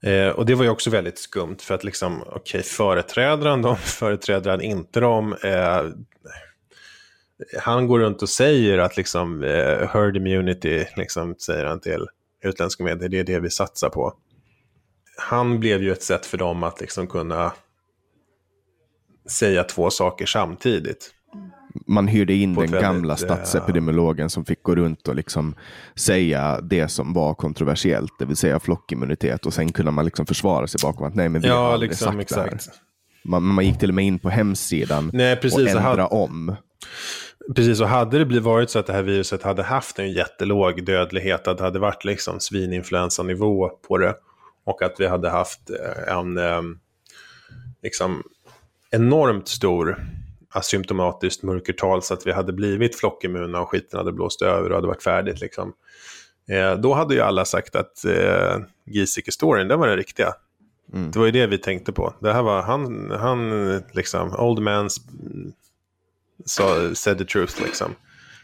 [0.03, 3.63] Eh, och det var ju också väldigt skumt, för att liksom, okej, okay, företräder han
[3.63, 5.37] dem, företräder han inte dem?
[5.45, 5.83] Eh,
[7.59, 12.07] han går runt och säger att liksom, eh, herd immunity, liksom, säger han till
[12.45, 14.13] utländska medier, det är det vi satsar på.
[15.17, 17.53] Han blev ju ett sätt för dem att liksom kunna
[19.29, 21.11] säga två saker samtidigt.
[21.87, 25.55] Man hyrde in den väldigt, gamla eh, statsepidemiologen som fick gå runt och liksom
[25.95, 29.47] säga det som var kontroversiellt, det vill säga flockimmunitet.
[29.47, 31.91] Och sen kunde man liksom försvara sig bakom att nej, men vi ja, har aldrig
[31.91, 32.51] liksom, sagt exakt.
[32.51, 32.81] det här.
[33.25, 36.57] Man, man, gick till och med in på hemsidan nej, precis, och ändrade om.
[37.57, 40.85] Precis, och hade det blivit varit så att det här viruset hade haft en jättelåg
[40.85, 44.15] dödlighet, att det hade varit liksom svininfluensanivå på det
[44.65, 46.63] och att vi hade haft eh, en eh,
[47.83, 48.23] liksom
[48.91, 50.07] enormt stor
[50.51, 54.87] asymptomatiskt mörkertal så att vi hade blivit flockimmuna och skiten hade blåst över och hade
[54.87, 55.41] varit färdigt.
[55.41, 55.73] Liksom.
[56.49, 60.33] Eh, då hade ju alla sagt att eh, Giesecke-storyn, den var den riktiga.
[60.93, 61.11] Mm.
[61.11, 62.15] Det var ju det vi tänkte på.
[62.21, 65.01] Det här var han, han liksom, old man's
[66.45, 67.95] så said the truth liksom.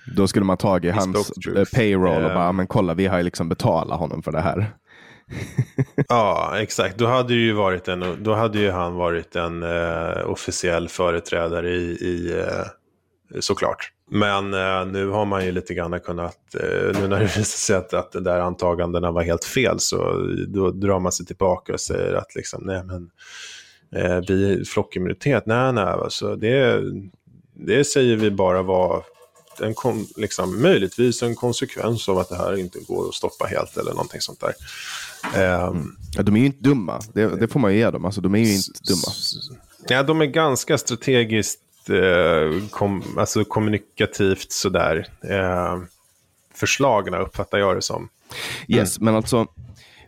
[0.06, 3.48] Då skulle man tagit hans eh, payroll och bara, men kolla vi har ju liksom
[3.48, 4.70] betalat honom för det här.
[6.08, 6.98] ja, exakt.
[6.98, 11.90] Då hade, ju varit en, då hade ju han varit en uh, officiell företrädare i,
[12.00, 13.92] i uh, såklart.
[14.10, 16.38] Men uh, nu har man ju lite grann kunnat,
[16.94, 19.96] nu när det visar sig att, att de där antagandena var helt fel, så
[20.48, 23.10] då drar man sig tillbaka och säger att liksom, nej men,
[24.28, 26.82] vi flockimmunitet, nej nej, alltså det,
[27.56, 29.04] det säger vi bara var
[29.60, 33.76] en kon, liksom, möjligtvis en konsekvens av att det här inte går att stoppa helt
[33.76, 34.54] eller någonting sånt där.
[35.68, 38.04] Um, ja, de är ju inte dumma, det, det, får man ju ge dem.
[38.04, 39.12] Alltså, de är ju inte dumma.
[39.88, 45.78] Ja, de är ganska strategiskt eh, kom, alltså kommunikativt sådär eh,
[46.54, 48.08] förslagna uppfattar jag det som.
[48.68, 49.04] Yes, mm.
[49.04, 49.46] men alltså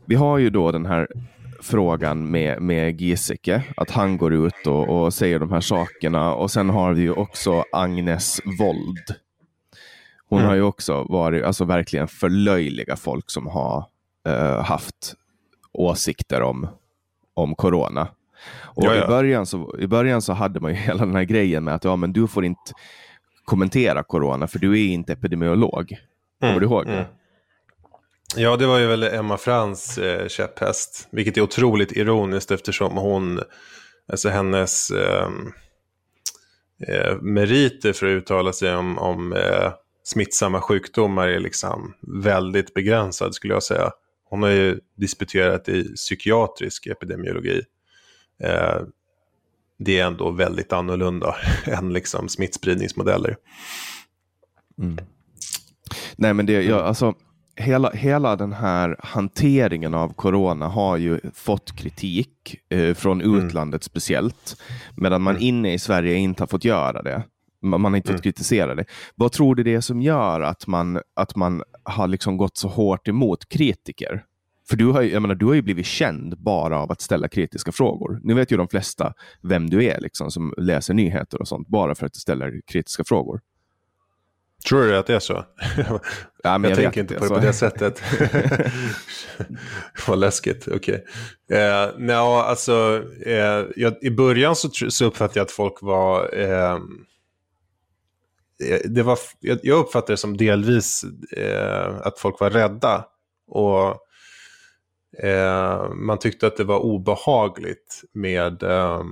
[0.04, 1.08] vi har ju då den här
[1.60, 6.34] frågan med, med Giesecke, att han går ut och, och, säger de här sakerna.
[6.34, 9.14] Och sen har vi ju också Agnes Wold.
[10.28, 10.48] Hon mm.
[10.48, 13.84] har ju också varit, alltså verkligen förlöjliga folk som har
[14.28, 15.14] uh, haft
[15.72, 16.68] åsikter om,
[17.34, 18.08] om corona.
[18.62, 21.74] Och I, början så, I början så hade man ju hela den här grejen med
[21.74, 22.72] att ja, men du får inte
[23.44, 25.96] kommentera corona för du är inte epidemiolog.
[26.40, 26.92] Kommer mm, du ihåg det?
[26.92, 27.06] Mm.
[28.36, 31.08] Ja, det var ju väl Emma Frans eh, käpphäst.
[31.10, 33.40] Vilket är otroligt ironiskt eftersom hon,
[34.12, 35.28] alltså hennes eh,
[36.88, 39.72] eh, meriter för att uttala sig om, om eh,
[40.04, 43.90] smittsamma sjukdomar är liksom väldigt begränsad skulle jag säga.
[44.24, 47.62] Hon har ju disputerat i psykiatrisk epidemiologi.
[48.42, 48.80] Eh,
[49.78, 53.36] det är ändå väldigt annorlunda än liksom smittspridningsmodeller.
[54.78, 54.98] Mm.
[56.16, 57.14] Nej men det, jag, alltså
[57.58, 63.36] hela, hela den här hanteringen av corona har ju fått kritik eh, från mm.
[63.36, 64.56] utlandet speciellt,
[64.96, 65.48] medan man mm.
[65.48, 67.22] inne i Sverige inte har fått göra det.
[67.62, 68.16] Man, man har inte mm.
[68.16, 68.84] fått kritisera det.
[69.14, 72.68] Vad tror du det är som gör att man, att man har liksom gått så
[72.68, 74.24] hårt emot kritiker?
[74.68, 77.72] För du har, jag menar, du har ju blivit känd bara av att ställa kritiska
[77.72, 78.20] frågor.
[78.22, 81.94] Nu vet ju de flesta vem du är liksom, som läser nyheter och sånt, bara
[81.94, 83.40] för att du ställer kritiska frågor.
[84.66, 85.44] Tror du att det är så?
[86.42, 88.02] Ja, jag, jag tänker inte på det på det sättet.
[90.08, 91.04] Vad läskigt, okej.
[91.48, 91.58] Okay.
[91.58, 96.34] Eh, no, alltså, eh, jag, I början så, så uppfattade jag att folk var...
[96.34, 96.78] Eh,
[98.84, 101.04] det var jag, jag uppfattade det som delvis
[101.36, 103.04] eh, att folk var rädda.
[103.48, 103.96] Och
[105.24, 109.02] eh, man tyckte att det var obehagligt med eh,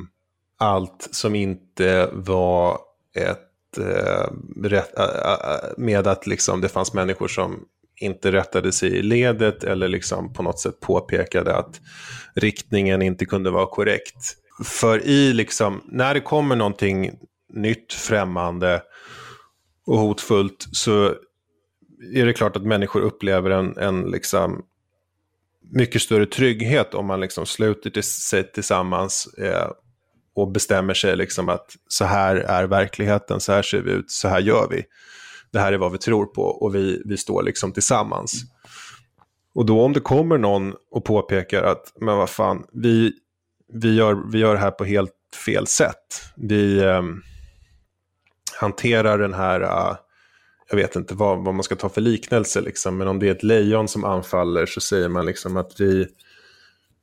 [0.58, 2.78] allt som inte var
[3.14, 3.45] ett
[3.78, 4.26] Eh,
[4.72, 7.64] eh, eh, med att liksom det fanns människor som
[8.00, 11.80] inte rättade sig i ledet eller liksom på något sätt påpekade att
[12.34, 14.36] riktningen inte kunde vara korrekt.
[14.64, 17.10] För i liksom, när det kommer någonting
[17.52, 18.82] nytt, främmande
[19.86, 21.14] och hotfullt så
[22.14, 24.64] är det klart att människor upplever en, en liksom
[25.72, 29.70] mycket större trygghet om man liksom sluter sig tillsammans eh,
[30.36, 34.28] och bestämmer sig liksom att så här är verkligheten, så här ser vi ut, så
[34.28, 34.84] här gör vi.
[35.52, 38.42] Det här är vad vi tror på och vi, vi står liksom tillsammans.
[39.54, 43.12] Och då om det kommer någon och påpekar att, men vad fan, vi,
[43.72, 45.12] vi, gör, vi gör det här på helt
[45.46, 46.22] fel sätt.
[46.36, 47.02] Vi eh,
[48.60, 49.96] hanterar den här, uh,
[50.70, 53.32] jag vet inte vad, vad man ska ta för liknelse, liksom, men om det är
[53.32, 56.06] ett lejon som anfaller så säger man liksom att vi,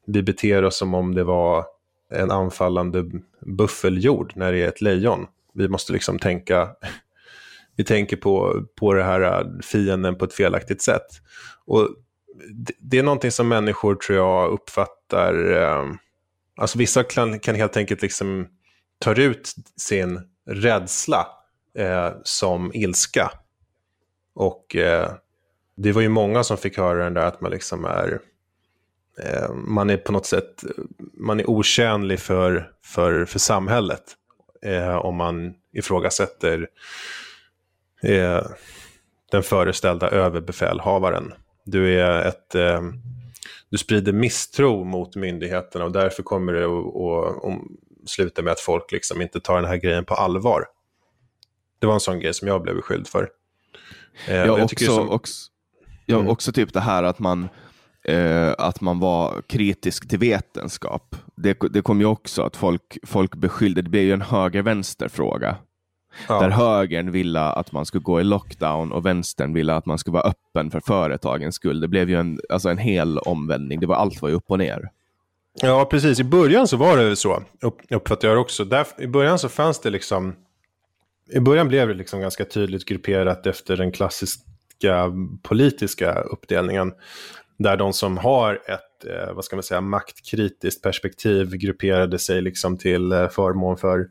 [0.07, 1.72] vi beter oss som om det var
[2.13, 3.05] en anfallande
[3.41, 5.27] buffeljord när det är ett lejon.
[5.53, 6.69] Vi måste liksom tänka,
[7.75, 11.07] vi tänker på, på det här äh, fienden på ett felaktigt sätt.
[11.65, 11.89] Och
[12.53, 15.93] det, det är någonting som människor tror jag uppfattar, eh,
[16.57, 18.47] alltså vissa kan, kan helt enkelt liksom
[18.99, 21.27] tar ut sin rädsla
[21.77, 23.31] eh, som ilska.
[24.35, 25.11] Och eh,
[25.75, 28.19] det var ju många som fick höra den där att man liksom är
[29.53, 30.63] man är på något sätt
[31.13, 34.03] man är otjänlig för, för, för samhället
[34.65, 36.67] eh, om man ifrågasätter
[38.03, 38.41] eh,
[39.31, 41.33] den föreställda överbefälhavaren.
[41.63, 42.81] Du, är ett, eh,
[43.69, 47.59] du sprider misstro mot myndigheterna och därför kommer det att,
[48.05, 50.65] sluta med att folk liksom inte tar den här grejen på allvar.
[51.79, 53.29] Det var en sån grej som jag blev beskylld för.
[54.27, 55.09] Eh, jag också, som...
[55.09, 55.51] också,
[56.05, 56.27] ja, mm.
[56.27, 57.49] också typ det här att man
[58.03, 61.15] eh, att man var kritisk till vetenskap.
[61.35, 65.57] Det, det kom ju också att folk, folk beskyllde, det blev ju en höger-vänster-fråga.
[66.27, 66.39] Ja.
[66.39, 70.13] Där högern ville att man skulle gå i lockdown och vänstern ville att man skulle
[70.13, 71.79] vara öppen för företagens skull.
[71.79, 73.79] Det blev ju en, alltså en hel omvändning.
[73.79, 74.89] Det var, allt var ju upp och ner.
[75.61, 76.19] Ja, precis.
[76.19, 78.65] I början så var det så, upp, uppfattar jag också.
[78.65, 80.35] Där, I början så fanns det liksom...
[81.31, 86.93] I början blev det liksom ganska tydligt grupperat efter den klassiska politiska uppdelningen.
[87.57, 92.77] Där de som har ett, eh, vad ska man säga, maktkritiskt perspektiv grupperade sig liksom
[92.77, 94.07] till eh, förmån för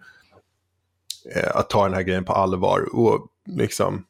[1.35, 4.05] eh, att ta den här grejen på allvar och liksom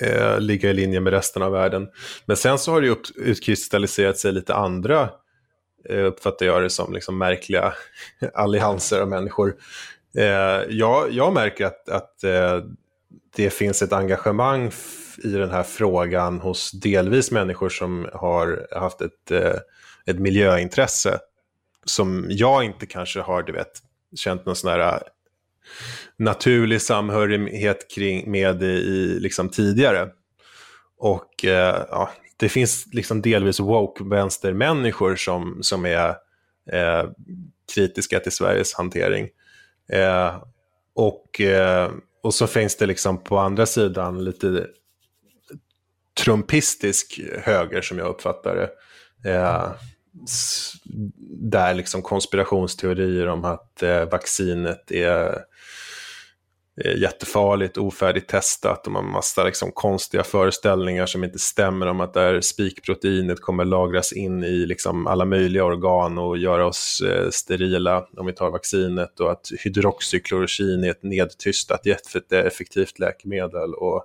[0.00, 1.88] eh, ligga i linje med resten av världen.
[2.26, 5.10] Men sen så har det upp, utkristalliserat sig lite andra,
[5.88, 7.72] eh, uppfattar jag det som, liksom märkliga
[8.34, 9.56] allianser av människor.
[10.18, 12.60] Eh, jag, jag märker att, att eh,
[13.36, 14.70] det finns ett engagemang
[15.24, 19.56] i den här frågan hos delvis människor som har haft ett, eh,
[20.06, 21.18] ett miljöintresse
[21.84, 23.72] som jag inte kanske har, du vet,
[24.16, 24.98] känt någon sån här eh,
[26.16, 30.08] naturlig samhörighet kring, med i liksom tidigare.
[30.98, 36.08] Och eh, ja, det finns liksom delvis woke-vänstermänniskor som, som är
[36.72, 37.04] eh,
[37.74, 39.28] kritiska till Sveriges hantering.
[39.92, 40.42] Eh,
[40.94, 41.90] och, eh,
[42.26, 44.66] och så finns det liksom på andra sidan lite
[46.24, 48.70] trumpistisk höger som jag uppfattar det.
[49.30, 49.70] Eh,
[51.40, 55.38] där liksom konspirationsteorier om att eh, vaccinet är
[56.84, 62.14] jättefarligt, ofärdigt testat och man har massa liksom konstiga föreställningar som inte stämmer om att
[62.14, 67.30] det här spikproteinet kommer lagras in i liksom alla möjliga organ och göra oss eh,
[67.30, 73.74] sterila om vi tar vaccinet och att hydroxyklorokin är ett nedtystat jätteeffektivt läkemedel.
[73.74, 74.04] Och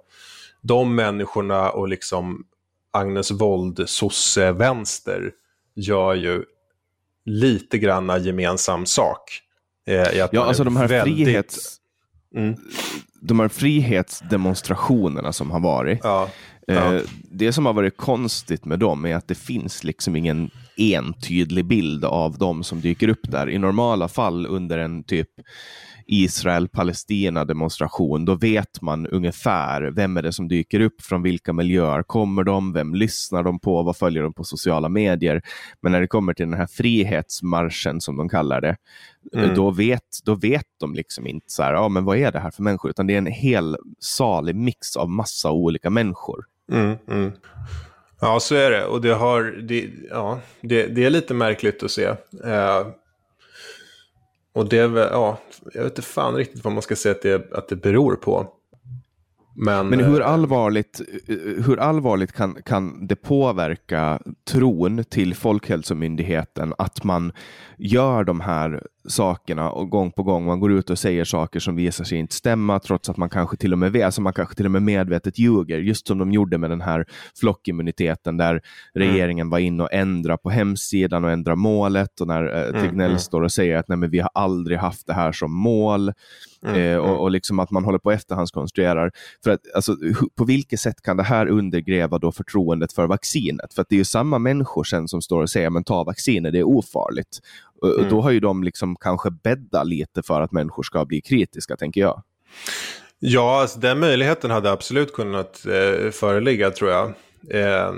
[0.61, 2.45] de människorna och liksom
[2.91, 5.31] Agnes Wold, sosse-vänster,
[5.75, 6.43] gör ju
[7.25, 9.41] lite granna gemensam sak.
[9.87, 11.27] Eh, ja, alltså de här väldigt...
[11.27, 11.80] frihets
[12.35, 12.55] Mm.
[13.19, 15.99] De här frihetsdemonstrationerna som har varit.
[16.03, 16.29] Ja.
[16.67, 16.95] Ja.
[16.95, 17.01] Eh,
[17.31, 22.05] det som har varit konstigt med dem är att det finns liksom ingen entydlig bild
[22.05, 23.49] av dem som dyker upp där.
[23.49, 25.29] I normala fall under en typ
[26.13, 32.43] Israel-Palestina-demonstration, då vet man ungefär vem är det som dyker upp, från vilka miljöer kommer
[32.43, 35.41] de, vem lyssnar de på, vad följer de på sociala medier.
[35.81, 38.77] Men när det kommer till den här frihetsmarschen som de kallar det,
[39.33, 39.55] mm.
[39.55, 42.51] då, vet, då vet de liksom inte så här, ja, men vad är det här
[42.51, 46.45] för människor, utan det är en hel salig mix av massa olika människor.
[46.71, 47.31] Mm, mm.
[48.21, 48.85] Ja, så är det.
[48.85, 52.07] Och det, har, det, ja, det, det är lite märkligt att se.
[52.45, 52.87] Uh,
[54.53, 55.39] och det är väl, ja,
[55.73, 58.47] jag vet inte fan riktigt vad man ska säga att det, att det beror på.
[59.55, 61.01] Men, Men hur eh, allvarligt,
[61.65, 64.19] hur allvarligt kan, kan det påverka
[64.51, 67.31] tron till Folkhälsomyndigheten att man
[67.77, 71.75] gör de här sakerna och gång på gång man går ut och säger saker som
[71.75, 74.65] visar sig inte stämma trots att man kanske till och med alltså man kanske till
[74.65, 77.05] och med medvetet ljuger, just som de gjorde med den här
[77.39, 78.61] flockimmuniteten där mm.
[78.93, 83.09] regeringen var inne och ändrade på hemsidan och ändrade målet och när eh, mm, Tegnell
[83.09, 83.19] mm.
[83.19, 86.13] står och säger att nej, men vi har aldrig haft det här som mål
[86.65, 87.19] mm, eh, och, mm.
[87.19, 89.11] och, liksom att man håller på efterhandskonstruerar.
[89.43, 89.95] För att, alltså,
[90.35, 93.73] på vilket sätt kan det här undergräva då förtroendet för vaccinet?
[93.73, 96.53] För att det är ju samma människor sen som står och säger men ta vaccinet,
[96.53, 97.39] det är ofarligt.
[97.85, 98.09] Mm.
[98.09, 102.01] Då har ju de liksom kanske bäddat lite för att människor ska bli kritiska, tänker
[102.01, 102.23] jag.
[103.19, 107.13] Ja, alltså, den möjligheten hade absolut kunnat eh, föreligga, tror jag.
[107.49, 107.93] Eh,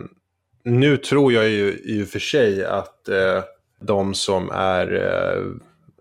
[0.63, 3.43] nu tror jag ju i och för sig att eh,
[3.81, 5.43] de som är eh,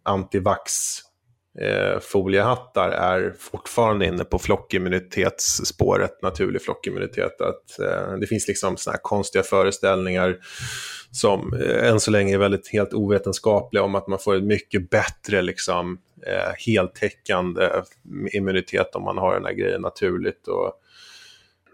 [0.02, 0.72] antivax
[1.60, 7.40] eh, foliehattar är fortfarande inne på flockimmunitetsspåret, naturlig flockimmunitet.
[7.40, 10.38] Att, eh, det finns liksom såna här konstiga föreställningar
[11.10, 14.90] som eh, än så länge är väldigt helt ovetenskapliga om att man får en mycket
[14.90, 17.68] bättre liksom, eh, heltäckande
[18.32, 20.48] immunitet om man har den här grejen naturligt.
[20.48, 20.78] Och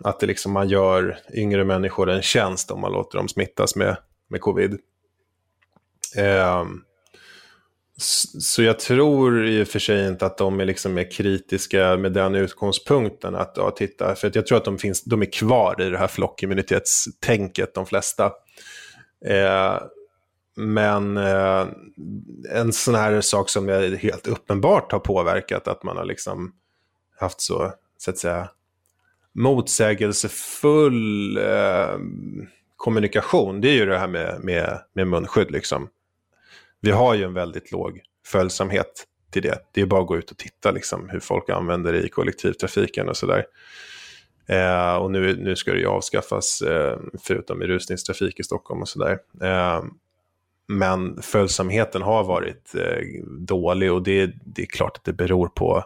[0.05, 3.97] att det liksom, man gör yngre människor en tjänst om man låter dem smittas med,
[4.29, 4.79] med covid.
[6.16, 6.64] Eh,
[8.01, 12.13] så jag tror i och för sig inte att de är liksom är kritiska med
[12.13, 13.35] den utgångspunkten.
[13.35, 15.99] Att ja, titta, för att jag tror att de, finns, de är kvar i det
[15.99, 18.25] här flockimmunitetstänket, de flesta.
[19.27, 19.77] Eh,
[20.57, 21.67] men eh,
[22.55, 26.53] en sån här sak som jag helt uppenbart har påverkat att man har liksom
[27.21, 28.49] haft så, så att säga,
[29.33, 31.99] motsägelsefull eh,
[32.77, 35.51] kommunikation, det är ju det här med, med, med munskydd.
[35.51, 35.89] Liksom.
[36.81, 39.59] Vi har ju en väldigt låg följsamhet till det.
[39.72, 43.09] Det är bara att gå ut och titta liksom, hur folk använder det i kollektivtrafiken
[43.09, 43.45] och sådär.
[44.49, 48.89] Eh, och nu, nu ska det ju avskaffas, eh, förutom i rusningstrafik i Stockholm och
[48.89, 49.18] sådär.
[49.43, 49.85] Eh,
[50.68, 55.85] men följsamheten har varit eh, dålig och det, det är klart att det beror på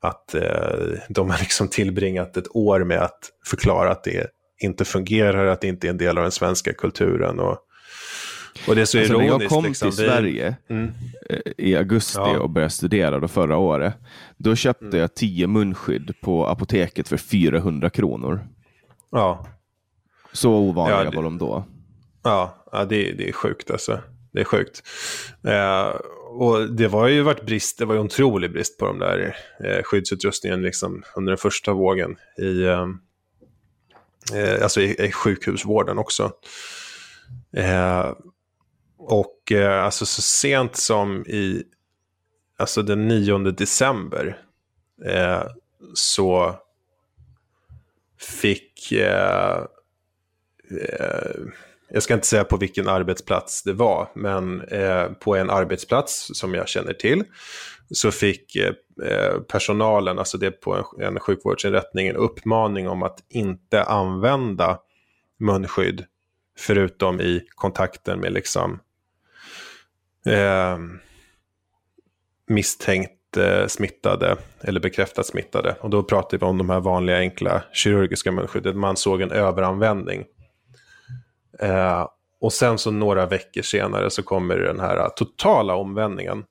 [0.00, 5.46] att eh, de har liksom tillbringat ett år med att förklara att det inte fungerar,
[5.46, 7.40] att det inte är en del av den svenska kulturen.
[7.40, 7.58] Och,
[8.68, 9.18] och det är så alltså.
[9.18, 10.92] När jag kom liksom, till Sverige mm.
[11.30, 12.38] Eh, i augusti ja.
[12.38, 13.94] och började studera då förra året,
[14.36, 14.98] då köpte mm.
[14.98, 18.40] jag tio munskydd på apoteket för 400 kronor.
[19.10, 19.46] Ja.
[20.32, 21.64] Så ovanliga ja, det, var de då.
[22.22, 24.00] Ja, ja det, det är sjukt alltså.
[24.32, 24.82] Det är sjukt.
[25.44, 29.36] Eh, och det var ju varit brist, det var ju otrolig brist på de där
[29.64, 32.86] eh, skyddsutrustningen liksom under den första vågen i, eh,
[34.34, 36.32] eh alltså i, i sjukhusvården också.
[37.56, 38.12] Eh,
[38.98, 41.62] och eh, alltså så sent som i
[42.56, 44.38] alltså den 9 december
[45.04, 45.42] eh,
[45.94, 46.54] så
[48.18, 49.64] fick eh,
[50.70, 51.36] eh,
[51.88, 56.54] jag ska inte säga på vilken arbetsplats det var, men eh, på en arbetsplats som
[56.54, 57.24] jag känner till
[57.90, 58.72] så fick eh,
[59.06, 64.78] eh personalen, alltså det på en, en sjukvårdsinrättning, en uppmaning om att inte använda
[65.38, 66.04] munskydd
[66.58, 68.80] förutom i kontakten med liksom
[70.26, 70.78] eh,
[72.48, 75.76] misstänkt eh, smittade eller bekräftat smittade.
[75.80, 78.76] Och då pratar vi om de här vanliga enkla kirurgiska munskyddet.
[78.76, 80.24] Man såg en överanvändning.
[81.60, 82.08] Eh,
[82.40, 86.44] och sen så några veckor senare så kommer den här totala omvändningen.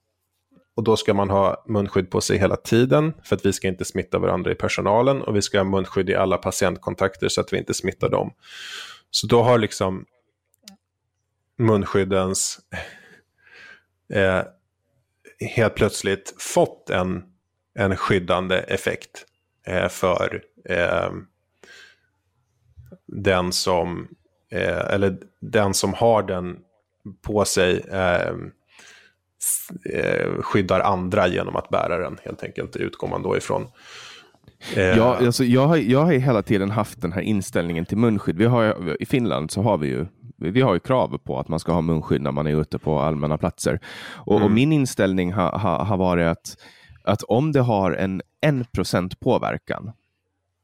[0.76, 3.86] Och då ska man ha munskydd på sig hela tiden för att vi ska inte
[3.86, 7.58] smitta varandra i personalen och vi ska ha munskydd i alla patientkontakter så att vi
[7.58, 8.34] inte smittar dem.
[9.12, 10.06] Så då har liksom
[11.58, 12.60] munskyddens
[14.14, 14.41] eh,
[15.56, 17.24] helt plötsligt fått en,
[17.76, 19.26] en skyddande effekt
[19.68, 21.12] eh, för eh,
[23.08, 24.08] den som
[24.51, 26.58] eh, eller den som har den
[27.22, 28.36] på sig eh,
[29.93, 33.68] eh skyddar andra genom att bära den helt enkelt, utgår man då ifrån.
[34.76, 38.38] Eh, ja, alltså jag, har, jag har hela tiden haft den här inställningen till munskydd.
[38.38, 40.06] Vi har, I Finland så har vi ju
[40.38, 43.00] vi har ju krav på att man ska ha munskydd när man är ute på
[43.00, 43.80] allmänna platser.
[44.08, 44.46] Och, mm.
[44.46, 46.58] och min inställning har ha, ha varit att,
[47.04, 49.92] att om det har en 1% påverkan,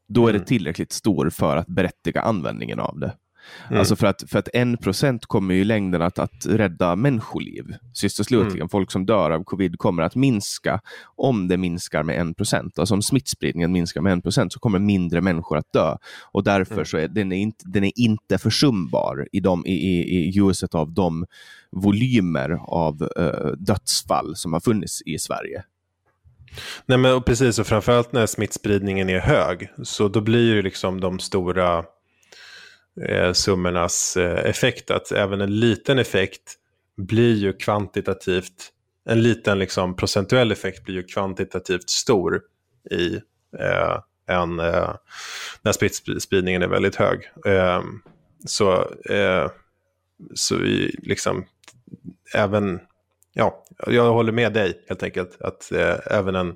[0.07, 0.45] då är det mm.
[0.45, 3.13] tillräckligt stor för att berättiga användningen av det.
[3.67, 3.79] Mm.
[3.79, 7.75] Alltså för att, för att en procent kommer i längden att, att rädda människoliv.
[7.93, 8.69] Sist och slutligen, mm.
[8.69, 10.81] folk som dör av covid kommer att minska
[11.15, 12.79] om det minskar med en procent.
[12.79, 15.95] Alltså om smittspridningen minskar med en procent så kommer mindre människor att dö.
[16.31, 16.85] Och därför mm.
[16.85, 20.75] så är den, är inte, den är inte försumbar i, de, i, i, i ljuset
[20.75, 21.25] av de
[21.71, 25.63] volymer av uh, dödsfall som har funnits i Sverige.
[26.85, 31.19] Nej men precis, och framförallt när smittspridningen är hög, så då blir ju liksom de
[31.19, 31.83] stora
[33.07, 34.91] eh, summornas eh, effekt.
[34.91, 36.55] Att även en liten effekt
[36.97, 38.69] blir ju kvantitativt,
[39.05, 42.41] en liten liksom, procentuell effekt blir ju kvantitativt stor
[42.91, 43.15] i
[43.59, 44.93] eh, en, eh,
[45.61, 47.31] när smittspridningen är väldigt hög.
[47.45, 47.81] Eh,
[48.45, 49.47] så eh,
[50.33, 51.45] så vi liksom,
[52.33, 52.79] även,
[53.33, 56.55] ja, jag håller med dig helt enkelt, att eh, även en,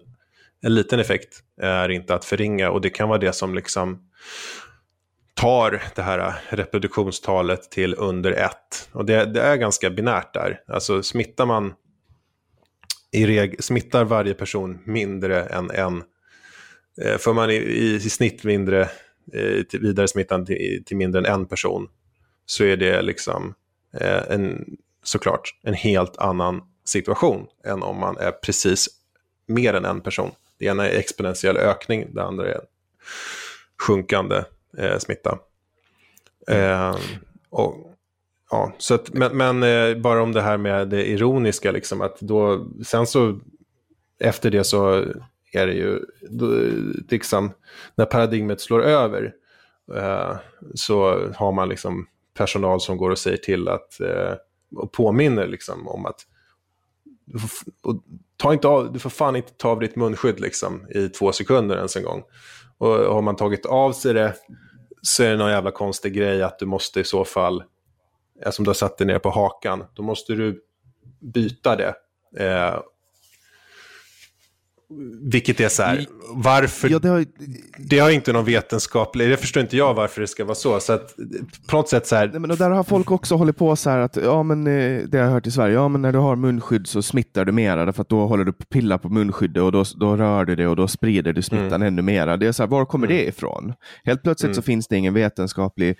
[0.61, 4.09] en liten effekt är inte att förringa och det kan vara det som liksom
[5.35, 8.89] tar det här äh, reproduktionstalet till under ett.
[8.91, 10.61] Och det, det är ganska binärt där.
[10.67, 11.73] Alltså smittar man
[13.11, 16.03] i reg, smittar varje person mindre än en,
[17.01, 18.81] eh, får man i, i, i snitt mindre
[19.33, 21.87] eh, till vidare smittan till, till, mindre än en person
[22.45, 23.53] så är det liksom
[23.99, 24.65] eh, en,
[25.03, 28.87] såklart en helt annan situation än om man är precis
[29.47, 30.31] mer än en person.
[30.59, 32.61] Det ena är exponentiell ökning, det andra är
[33.87, 34.43] sjunkande
[34.77, 35.39] eh, smitta.
[36.47, 36.95] Eh,
[37.49, 37.95] och,
[38.51, 42.19] ja, så att, men, men eh, bara om det här med det ironiska, liksom, att
[42.19, 43.39] då, sen så
[44.19, 45.03] efter det så
[45.53, 45.99] är det ju,
[46.29, 46.59] då,
[47.09, 47.51] liksom,
[47.95, 49.33] när paradigmet slår över
[49.95, 50.37] eh,
[50.73, 52.07] så har man liksom
[52.37, 54.33] personal som går och säger till att, eh,
[54.75, 56.25] och påminner liksom om att
[57.83, 57.99] får,
[58.37, 61.75] ta inte av, du får fan inte ta av ditt munskydd liksom, i två sekunder
[61.75, 62.23] ens en gång.
[62.77, 64.35] Och har man tagit av sig det
[65.07, 67.63] så är det någon jävla konstig grej att du måste i så fall,
[68.51, 70.61] som du har satt dig ner på hakan, då måste du
[71.19, 71.95] byta det.
[72.45, 72.79] Eh,
[75.21, 76.89] vilket är så här, varför?
[76.89, 77.25] Ja, det, har...
[77.77, 80.79] det har inte någon vetenskaplig, det förstår inte jag varför det ska vara så.
[80.79, 81.15] Så att
[81.67, 82.27] på något sätt så här.
[82.27, 85.01] Nej, men och där har folk också hållit på så här att, ja men eh,
[85.07, 87.51] det har jag hört i Sverige, ja men när du har munskydd så smittar du
[87.51, 90.55] mera, för att då håller du på pilla på munskyddet och då, då rör du
[90.55, 91.87] det och då sprider du smittan mm.
[91.87, 92.37] ännu mera.
[92.37, 93.17] Det är så här, var kommer mm.
[93.17, 93.73] det ifrån?
[94.03, 94.55] Helt plötsligt mm.
[94.55, 95.97] så finns det ingen vetenskaplig,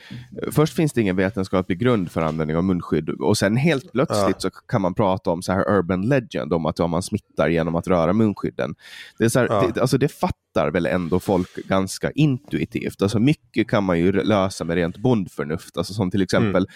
[0.51, 4.39] först finns det ingen vetenskaplig grund för användning av munskydd och sen helt plötsligt ja.
[4.39, 7.75] så kan man prata om så här urban legend, om att ja, man smittar genom
[7.75, 8.74] att röra munskydden.
[9.17, 9.71] Det, är så här, ja.
[9.75, 13.01] det, alltså det fattar väl ändå folk ganska intuitivt.
[13.01, 15.77] Alltså mycket kan man ju lösa med rent bondförnuft.
[15.77, 16.67] Alltså som till exempel mm.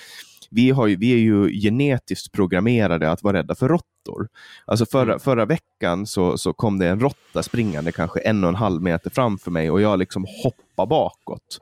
[0.52, 4.28] Vi, har ju, vi är ju genetiskt programmerade att vara rädda för råttor.
[4.66, 5.20] Alltså förra, mm.
[5.20, 9.10] förra veckan så, så kom det en råtta springande kanske en och en halv meter
[9.10, 11.60] framför mig och jag liksom hoppade bakåt.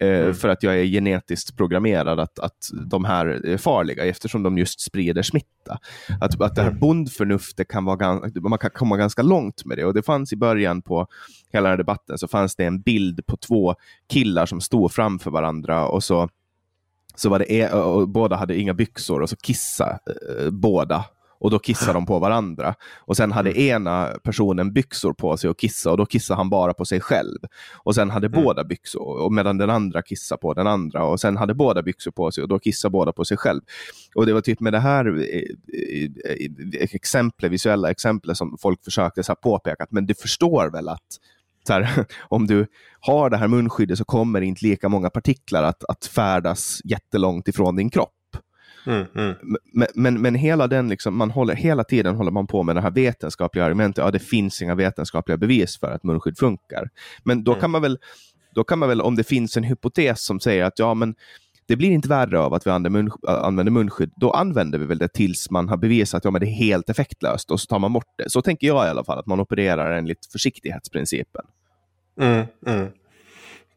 [0.00, 0.34] Eh, mm.
[0.34, 4.80] För att jag är genetiskt programmerad att, att de här är farliga eftersom de just
[4.80, 5.78] sprider smitta.
[6.20, 6.80] Att, att det här mm.
[6.80, 9.84] bondförnuftet kan vara, man kan komma ganska långt med det.
[9.84, 11.06] Och det fanns i början på
[11.52, 13.74] hela den här debatten så fanns det en bild på två
[14.08, 16.28] killar som stod framför varandra och så
[17.18, 19.98] så var det, e, och båda hade inga byxor och så kissade
[20.38, 21.04] eh, båda
[21.38, 22.74] och då kissade de på varandra.
[22.98, 23.62] Och sen hade mm.
[23.62, 27.38] ena personen byxor på sig och kissade och då kissade han bara på sig själv.
[27.74, 28.42] Och sen hade mm.
[28.42, 32.10] båda byxor och medan den andra kissade på den andra och sen hade båda byxor
[32.10, 33.60] på sig och då kissade båda på sig själv.
[34.14, 35.42] Och det var typ med det här eh,
[36.80, 40.88] eh, exemplet, visuella exemplet som folk försökte så här påpeka att men du förstår väl
[40.88, 41.20] att
[41.68, 42.66] här, om du
[43.00, 47.76] har det här munskyddet så kommer inte lika många partiklar att, att färdas jättelångt ifrån
[47.76, 48.15] din kropp.
[48.86, 49.34] Mm, mm.
[49.72, 52.80] Men, men, men, hela den, liksom, man håller, hela tiden håller man på med det
[52.80, 54.04] här vetenskapliga argumentet.
[54.04, 56.90] Ja, det finns inga vetenskapliga bevis för att munskydd funkar.
[57.24, 57.60] Men då, mm.
[57.60, 57.98] kan man väl,
[58.54, 61.14] då kan man väl, om det finns en hypotes som säger att ja, men
[61.66, 65.08] det blir inte värre av att vi använder, använder munskydd, då använder vi väl det
[65.08, 68.14] tills man har bevisat att ja, det är helt effektlöst och så tar man bort
[68.16, 68.30] det.
[68.30, 71.44] Så tänker jag i alla fall, att man opererar enligt försiktighetsprincipen.
[72.20, 72.88] Mm, mm.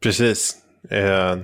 [0.00, 0.56] Precis.
[0.90, 1.36] Eh,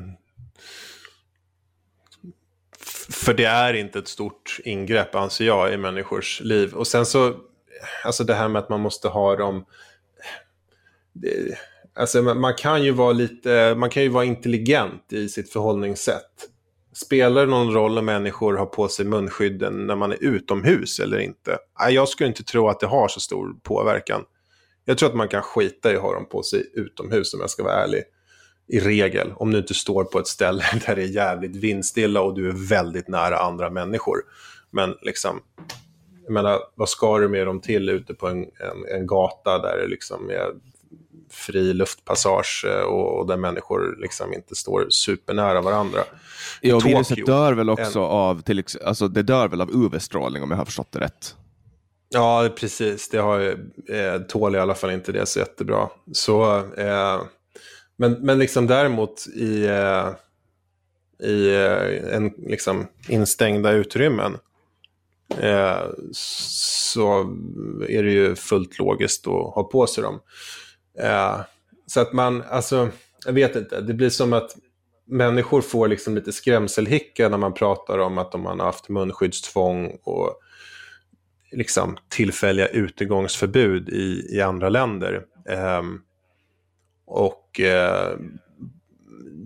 [3.09, 6.75] för det är inte ett stort ingrepp, anser jag, i människors liv.
[6.75, 7.35] Och sen så,
[8.05, 9.65] alltså det här med att man måste ha dem...
[11.13, 11.59] Det,
[11.95, 16.49] alltså man kan ju vara lite, man kan ju vara intelligent i sitt förhållningssätt.
[16.93, 21.19] Spelar det någon roll om människor har på sig munskydden när man är utomhus eller
[21.19, 21.59] inte?
[21.91, 24.25] Jag skulle inte tro att det har så stor påverkan.
[24.85, 27.51] Jag tror att man kan skita i att ha dem på sig utomhus om jag
[27.51, 28.03] ska vara ärlig
[28.69, 32.35] i regel, om du inte står på ett ställe där det är jävligt vindstilla och
[32.35, 34.17] du är väldigt nära andra människor.
[34.71, 35.41] Men liksom,
[36.25, 39.77] jag menar, vad ska du med dem till ute på en, en, en gata där
[39.77, 40.51] det liksom är
[41.31, 46.01] fri luftpassage eh, och, och där människor liksom inte står supernära varandra.
[46.61, 48.05] Ja, viruset dör väl också en...
[48.05, 51.37] av, till, alltså det dör väl av UV-strålning om jag har förstått det rätt?
[52.09, 53.09] Ja, precis.
[53.09, 53.41] Det har,
[53.89, 55.89] eh, tål i alla fall inte det så jättebra.
[56.13, 57.23] Så eh,
[57.97, 60.11] men, men liksom däremot i, eh,
[61.29, 64.39] i eh, en, liksom instängda utrymmen
[65.39, 65.83] eh,
[66.13, 67.21] så
[67.89, 70.21] är det ju fullt logiskt att ha på sig dem.
[70.99, 71.41] Eh,
[71.87, 72.89] så att man, alltså,
[73.27, 74.57] jag vet inte, det blir som att
[75.07, 80.41] människor får liksom lite skrämselhicka när man pratar om att de har haft munskyddstvång och
[81.53, 85.23] liksom tillfälliga utegångsförbud i, i andra länder.
[85.79, 86.03] Um,
[87.07, 88.17] och eh,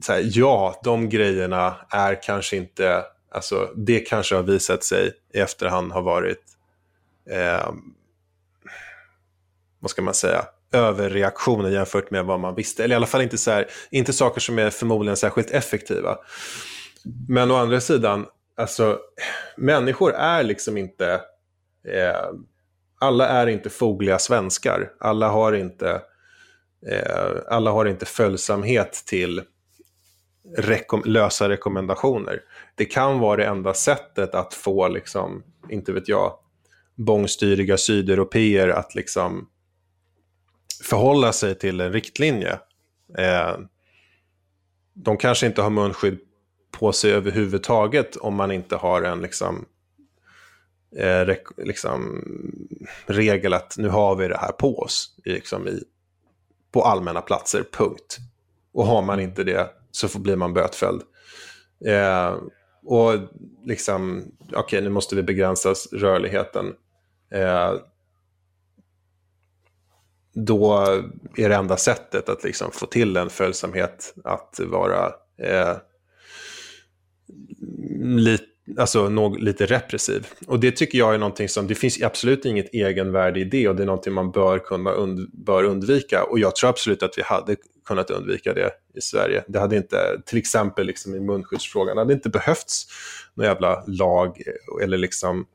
[0.09, 5.93] här, ja, de grejerna är kanske inte, alltså det kanske har visat sig i efterhand
[5.93, 6.43] har varit,
[7.31, 7.73] eh,
[9.81, 12.85] vad ska man säga, överreaktioner jämfört med vad man visste.
[12.85, 16.19] Eller i alla fall inte, så här, inte saker som är förmodligen särskilt effektiva.
[17.29, 18.99] Men å andra sidan, alltså
[19.57, 21.13] människor är liksom inte,
[21.89, 22.31] eh,
[22.99, 24.93] alla är inte fogliga svenskar.
[25.01, 26.03] Alla har inte
[26.87, 29.43] Eh, alla har inte följsamhet till
[30.57, 32.43] rekom lösa rekommendationer.
[32.75, 36.39] Det kan vara det enda sättet att få, liksom, inte vet jag,
[36.95, 39.49] bångstyriga sydeuropeer att liksom
[40.83, 42.59] förhålla sig till en riktlinje.
[43.19, 43.57] Eh,
[44.95, 46.19] de kanske inte har munskydd
[46.71, 49.65] på sig överhuvudtaget om man inte har en liksom,
[50.97, 52.25] eh, liksom,
[53.07, 55.85] regel att nu har vi det här på oss liksom, i
[56.73, 58.19] på allmänna platser, punkt.
[58.73, 61.03] Och har man inte det så blir man bötfälld.
[61.87, 62.37] Eh,
[62.85, 63.13] och
[63.65, 66.75] liksom, okej okay, nu måste vi begränsa rörligheten.
[67.31, 67.75] Eh,
[70.33, 70.77] då
[71.37, 75.77] är det enda sättet att liksom få till en följsamhet att vara eh,
[78.01, 80.27] lite alltså något, lite repressiv.
[80.47, 83.77] Och det tycker jag är någonting som, det finns absolut inget egenvärde i det och
[83.77, 86.25] det är någonting man bör kunna und, bör undvika.
[86.25, 89.45] Och jag tror absolut att vi hade kunnat undvika det i Sverige.
[89.49, 92.87] Det hade inte, till exempel liksom i munskyddsfrågan, det hade inte behövts
[93.35, 94.43] någon jävla lag
[94.83, 95.47] eller liksom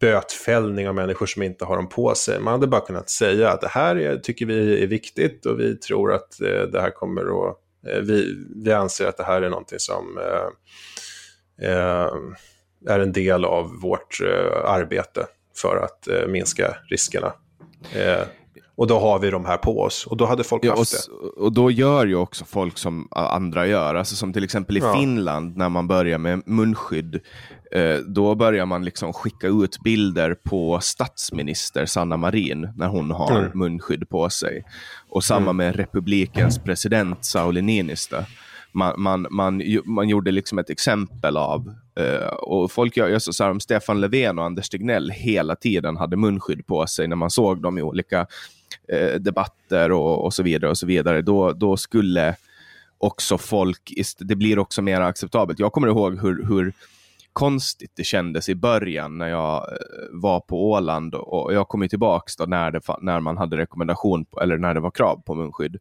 [0.00, 2.40] bötfällning av människor som inte har dem på sig.
[2.40, 5.76] Man hade bara kunnat säga att det här är, tycker vi är viktigt och vi
[5.76, 7.56] tror att eh, det här kommer att,
[7.86, 10.48] eh, vi, vi anser att det här är någonting som Eh,
[12.86, 15.26] är en del av vårt eh, arbete
[15.56, 17.32] för att eh, minska riskerna.
[18.76, 21.32] Och då har vi de här på oss och då hade folk ja, haft och,
[21.36, 21.42] det.
[21.42, 24.94] Och då gör ju också folk som andra gör, alltså som till exempel i ja.
[24.94, 27.20] Finland när man börjar med munskydd,
[27.72, 33.38] eh, då börjar man liksom skicka ut bilder på statsminister Sanna Marin när hon har
[33.38, 33.58] mm.
[33.58, 34.64] munskydd på sig.
[35.08, 35.56] Och samma mm.
[35.56, 38.24] med republikens president Sauli Niinistö
[38.74, 41.74] man, man, man, man gjorde liksom ett exempel av.
[42.00, 45.96] Uh, och folk gör så, så här, om Stefan Löfven och Anders Tegnell hela tiden
[45.96, 48.26] hade munskydd på sig när man såg dem i olika
[48.92, 52.36] uh, debatter och, och så vidare, och så vidare då, då skulle
[52.98, 55.58] också folk, det blir också mer acceptabelt.
[55.58, 56.72] Jag kommer ihåg hur, hur
[57.34, 59.78] konstigt det kändes i början när jag eh,
[60.12, 64.58] var på Åland och jag kom tillbaka när, det, när man hade rekommendation på, eller
[64.58, 65.76] när det var krav på munskydd.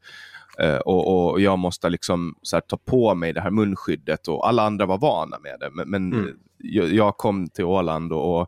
[0.64, 4.64] Uh, och, och, jag måste liksom här, ta på mig det här munskyddet och alla
[4.64, 5.70] andra var vana med det.
[5.72, 6.36] Men, men mm.
[6.58, 8.48] jag, jag, kom till Åland och, och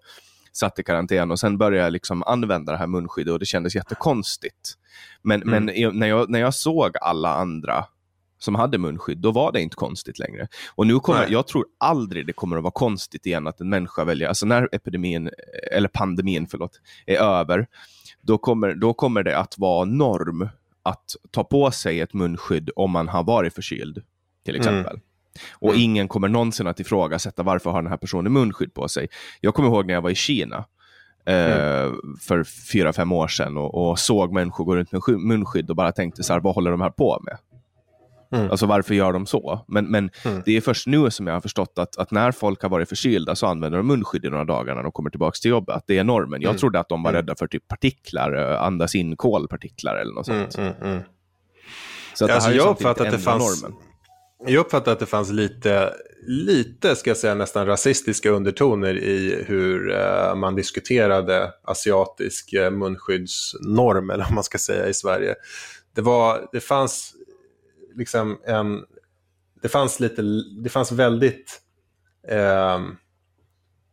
[0.53, 3.75] satt i karantän och sen började jag liksom använda det här munskyddet och det kändes
[3.75, 4.73] jättekonstigt.
[5.21, 5.65] Men, Mm.
[5.65, 7.85] men när, jag, när jag såg alla andra
[8.37, 10.47] som hade munskydd, då var det inte konstigt längre.
[10.75, 11.31] Och nu kommer, Nej.
[11.31, 14.69] jag tror aldrig det kommer att vara konstigt igen att en människa väljer, alltså när
[14.71, 15.29] epidemin,
[15.71, 17.67] eller pandemin, förlåt, är över,
[18.21, 20.49] då kommer, då kommer det att vara norm
[20.83, 24.03] att ta på sig ett munskydd om man har varit förkyld,
[24.45, 24.99] till exempel.
[25.53, 25.81] Och Mm.
[25.81, 29.07] ingen kommer någonsin att ifrågasätta varför har den här personen munskydd på sig.
[29.41, 30.57] Jag kommer ihåg när jag var i Kina
[31.25, 35.69] eh, för fyra, fem år sedan och, och såg människor gå runt med sky- munskydd
[35.69, 37.37] och bara tänkte så här, vad håller de här på med?
[38.35, 38.51] Mm.
[38.51, 39.65] Alltså varför gör de så?
[39.67, 40.41] Men, men Mm.
[40.45, 43.35] det är först nu som jag har förstått att, att när folk har varit förkylda
[43.35, 45.75] så använder de munskydd i några dagar när de kommer tillbaka till jobbet.
[45.75, 46.41] Att det är normen.
[46.41, 46.59] Jag Mm.
[46.59, 47.21] trodde att de var Mm.
[47.21, 50.57] rädda för typ partiklar, andas in kolpartiklar eller något sånt.
[50.57, 51.01] mm, mm.
[52.13, 53.77] Så att Alltså, jag samtidigt uppfattar att det fanns- normen.
[54.47, 55.93] Jag uppfattar att det fanns lite,
[56.27, 64.09] lite ska jag säga, nästan rasistiska undertoner i hur eh, man diskuterade asiatisk eh, munskyddsnorm,
[64.09, 65.35] eller vad man ska säga, i Sverige.
[65.95, 67.14] Det, var, det fanns
[67.95, 68.83] liksom en...
[69.61, 70.21] Det fanns lite,
[70.63, 71.61] det fanns väldigt,
[72.27, 72.79] eh,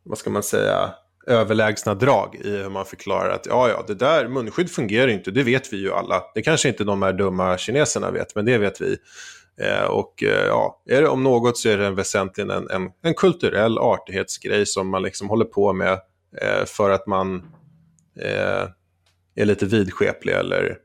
[0.02, 0.94] vad ska man säga,
[1.26, 5.42] överlägsna drag i hur man förklarar att ja, ja, det där munskydd fungerar inte, det
[5.42, 6.22] vet vi ju alla.
[6.34, 8.98] Det kanske inte de här dumma kineserna vet, men det vet vi.
[9.60, 12.90] Eh, och eh, ja, är det om något så är det en väsentligen en, en,
[13.02, 15.92] en kulturell artighetsgrej som man liksom håller på med
[16.42, 17.36] eh, för att man
[18.20, 18.68] eh,
[19.34, 20.76] är lite vidskeplig eller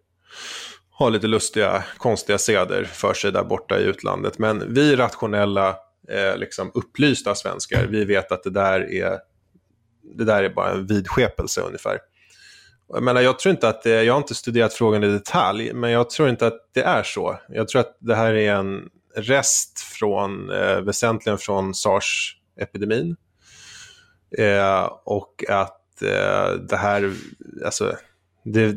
[0.97, 4.39] har lite lustiga, konstiga seder för sig där borta i utlandet.
[4.39, 5.69] Men vi rationella,
[6.09, 9.19] eh, liksom upplysta svenskar, vi vet att det där är,
[10.17, 11.99] det där är bara en vidskepelse ungefär.
[12.93, 15.91] Jag, menar, jag tror inte att det, jag har inte studerat frågan i detalj, men
[15.91, 17.39] jag tror inte att det är så.
[17.49, 23.15] Jag tror att det här är en rest från, eh, väsentligen från sars-epidemin.
[24.37, 27.13] Eh, och att eh, det här,
[27.65, 27.95] alltså,
[28.43, 28.75] det,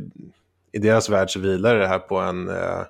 [0.72, 2.82] i deras värld så vilar det här på en, eh,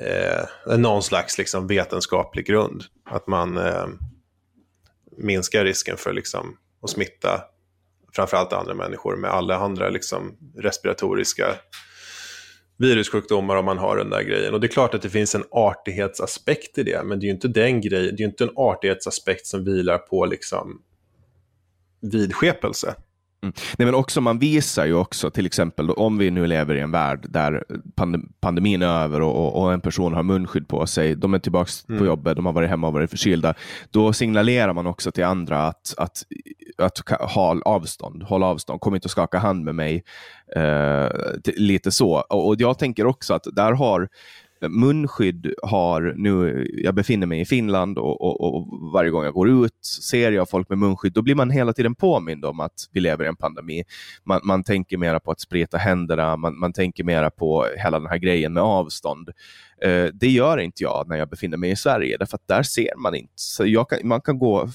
[0.00, 2.84] eh, någon slags liksom, vetenskaplig grund.
[3.04, 3.86] Att man eh,
[5.16, 7.42] minskar risken för liksom, att smitta
[8.12, 11.44] framförallt andra människor med alla andra liksom, respiratoriska
[12.78, 14.54] virussjukdomar om man har den där grejen.
[14.54, 17.34] Och det är klart att det finns en artighetsaspekt i det, men det är ju
[17.34, 20.82] inte den grejen, det är ju inte en artighetsaspekt som vilar på liksom
[22.00, 22.94] vidskepelse.
[23.42, 26.80] Nej, men också, man visar ju också, till exempel då, om vi nu lever i
[26.80, 27.64] en värld där
[27.96, 31.38] pandem pandemin är över och, och, och en person har munskydd på sig, de är
[31.38, 32.06] tillbaka på Mm.
[32.06, 33.54] jobbet, de har varit hemma och varit förkylda,
[33.90, 36.22] då signalerar man också till andra att, att,
[36.78, 40.04] att ka- ha avstånd, håll avstånd, kom inte och skaka hand med mig.
[40.56, 41.08] Eh,
[41.56, 42.12] lite så.
[42.20, 44.08] Och, och jag tänker också att där har
[44.68, 49.64] munskydd har nu, jag befinner mig i Finland och, och, och varje gång jag går
[49.64, 53.00] ut ser jag folk med munskydd, då blir man hela tiden påmind om att vi
[53.00, 53.84] lever i en pandemi.
[54.24, 58.08] Man, man tänker mera på att spreta händerna, man, man tänker mera på hela den
[58.08, 59.28] här grejen med avstånd.
[59.82, 62.96] Eh, det gör inte jag när jag befinner mig i Sverige, därför att där ser
[62.96, 63.32] man inte.
[63.34, 64.68] Så jag kan, man kan gå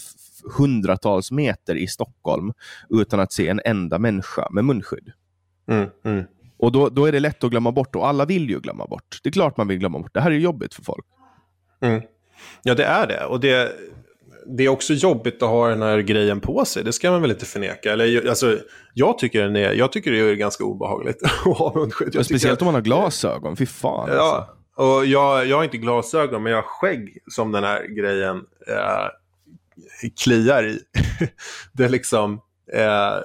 [0.58, 2.54] hundratals meter i Stockholm
[2.90, 5.12] utan att se en enda människa med munskydd.
[5.68, 6.24] Mm, mm.
[6.58, 9.20] Och då, då är det lätt att glömma bort och alla vill ju glömma bort.
[9.24, 10.14] Det är klart man vill glömma bort.
[10.14, 11.06] Det här är jobbigt för folk.
[11.82, 12.02] Mm.
[12.64, 13.26] Ja, det är det.
[13.26, 13.72] Och det,
[14.58, 16.84] det är också jobbigt att ha den här grejen på sig.
[16.84, 17.94] Det ska man väl inte förneka.
[17.94, 18.58] Eller, alltså,
[18.94, 22.16] jag, tycker den är, jag tycker det är ganska obehagligt att ha munskydd.
[22.16, 23.56] Jag speciellt tycker om man har glasögon.
[23.56, 24.00] Fy fan.
[24.00, 24.16] Alltså.
[24.16, 28.38] Ja, och jag, jag har inte glasögon, men jag har skägg som den här grejen
[28.68, 29.08] eh,
[30.24, 30.80] kliar i.
[31.74, 32.42] det är liksom...
[32.74, 33.18] Eh,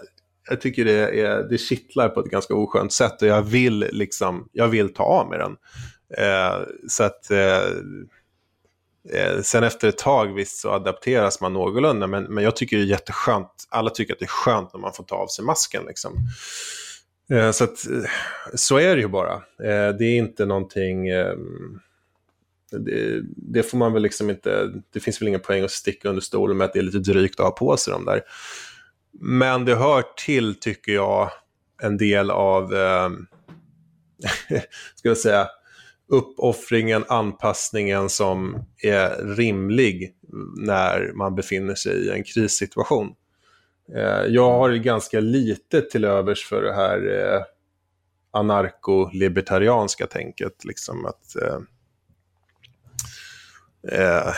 [0.50, 4.48] jag tycker det, är, det kittlar på ett ganska oskönt sätt och jag vill, liksom,
[4.52, 5.56] jag vill ta av mig den.
[6.18, 7.30] Eh, så att...
[7.30, 7.66] Eh,
[9.14, 12.82] eh, sen efter ett tag visst så adapteras man någorlunda, men, men jag tycker det
[12.82, 13.66] är jätteskönt.
[13.68, 15.84] Alla tycker att det är skönt när man får ta av sig masken.
[15.86, 16.14] Liksom.
[17.30, 18.10] Eh, så att, eh,
[18.54, 19.34] så är det ju bara.
[19.34, 21.08] Eh, det är inte någonting...
[21.08, 21.34] Eh,
[22.72, 24.70] det, det får man väl liksom inte...
[24.92, 27.40] Det finns väl ingen poäng att sticka under stolen med att det är lite drygt
[27.40, 28.22] att ha på sig de där.
[29.20, 31.30] Men det hör till, tycker jag,
[31.82, 32.74] en del av...
[32.74, 33.10] Eh,
[34.94, 35.48] ska jag säga
[36.08, 40.14] uppoffringen, anpassningen som är rimlig
[40.56, 43.14] när man befinner sig i en krissituation.
[43.94, 47.42] Eh, jag har ganska lite till övers för det här eh,
[48.30, 50.64] anarko-libertarianska tänket.
[50.64, 51.58] Liksom att, eh,
[54.00, 54.34] eh,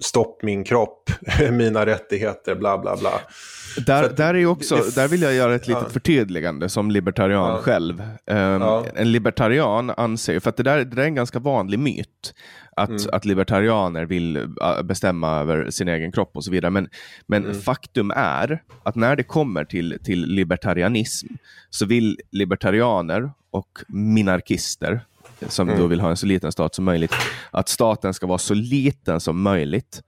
[0.00, 1.10] stopp min kropp,
[1.50, 3.20] mina rättigheter, bla bla bla.
[3.86, 5.88] Där, där, är också, där vill jag göra ett litet ja.
[5.88, 7.58] förtydligande som libertarian ja.
[7.62, 8.00] själv.
[8.00, 8.86] Um, ja.
[8.94, 12.34] En libertarian anser, för att det där, det där är en ganska vanlig myt,
[12.76, 13.02] att, mm.
[13.12, 16.70] att libertarianer vill äh, bestämma över sin egen kropp och så vidare.
[16.70, 16.88] Men,
[17.26, 17.60] men mm.
[17.60, 21.26] faktum är att när det kommer till, till libertarianism
[21.70, 25.00] så vill libertarianer och minarkister,
[25.48, 25.80] som mm.
[25.80, 27.14] då vill ha en så liten stat som möjligt,
[27.50, 30.02] att staten ska vara så liten som möjligt.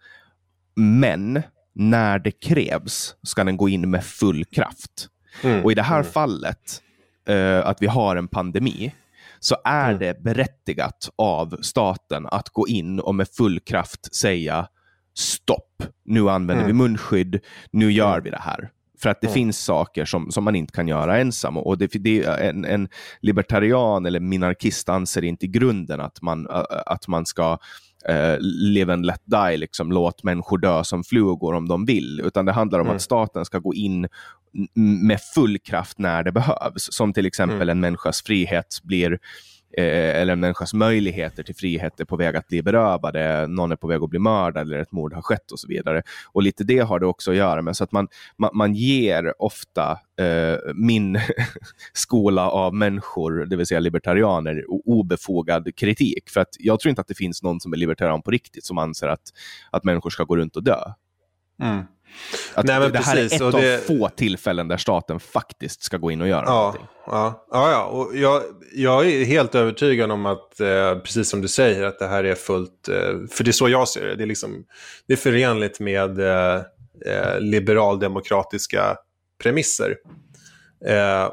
[0.76, 1.42] Men
[1.74, 5.08] när det krävs ska den gå in med full kraft.
[5.42, 5.64] Mm.
[5.64, 6.12] Och i det här mm.
[6.12, 6.82] fallet,
[7.30, 8.94] uh, att vi har en pandemi,
[9.40, 9.98] så är mm.
[9.98, 14.68] det berättigat av staten att gå in och med full kraft säga
[15.14, 16.76] stopp, nu använder vi mm.
[16.76, 18.24] munskydd, nu gör mm.
[18.24, 18.70] vi det här.
[19.02, 19.34] För att det mm.
[19.34, 21.56] finns saker som, som man inte kan göra ensam.
[21.56, 22.88] Och det, det, en, en
[23.20, 26.46] libertarian eller minarkist anser inte i grunden att man,
[26.86, 27.58] att man ska
[28.08, 32.20] uh, live and let die, liksom, låt människor dö som flugor om de vill.
[32.24, 32.96] Utan det handlar om mm.
[32.96, 34.08] att staten ska gå in
[34.74, 36.88] med full kraft när det behövs.
[36.92, 37.68] Som till exempel mm.
[37.68, 39.18] en människas frihet blir
[39.76, 43.76] Eh, eller en människas möjligheter till frihet är på väg att bli berövade, någon är
[43.76, 46.02] på väg att bli mördad eller ett mord har skett och så vidare.
[46.32, 48.08] Och lite det har det också att göra med, så att man,
[48.38, 51.20] man, man ger ofta eh, min
[51.92, 56.30] skola av människor, det vill säga libertarianer, obefogad kritik.
[56.30, 58.78] För att jag tror inte att det finns någon som är libertarian på riktigt som
[58.78, 59.22] anser att,
[59.70, 60.80] att människor ska gå runt och dö.
[61.62, 61.84] Mm.
[62.54, 63.40] Att Nej, det här precis.
[63.40, 63.74] är ett det...
[63.74, 66.86] av få tillfällen där staten faktiskt ska gå in och göra ja, någonting.
[67.06, 67.84] Ja, ja, ja.
[67.84, 68.42] Och jag,
[68.74, 72.34] jag är helt övertygad om att, eh, precis som du säger, att det här är
[72.34, 72.88] fullt...
[72.88, 74.14] Eh, för det är så jag ser det.
[74.14, 74.64] Det är, liksom,
[75.06, 76.54] det är förenligt med eh,
[77.06, 78.96] eh liberaldemokratiska
[79.42, 79.96] premisser.
[80.86, 81.30] Eh,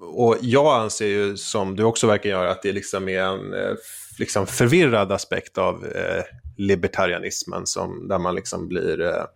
[0.00, 3.74] och jag anser ju, som du också verkar göra, att det liksom är en eh,
[4.18, 5.86] liksom förvirrad aspekt av
[6.56, 9.26] libertarianismen, som, där man liksom blir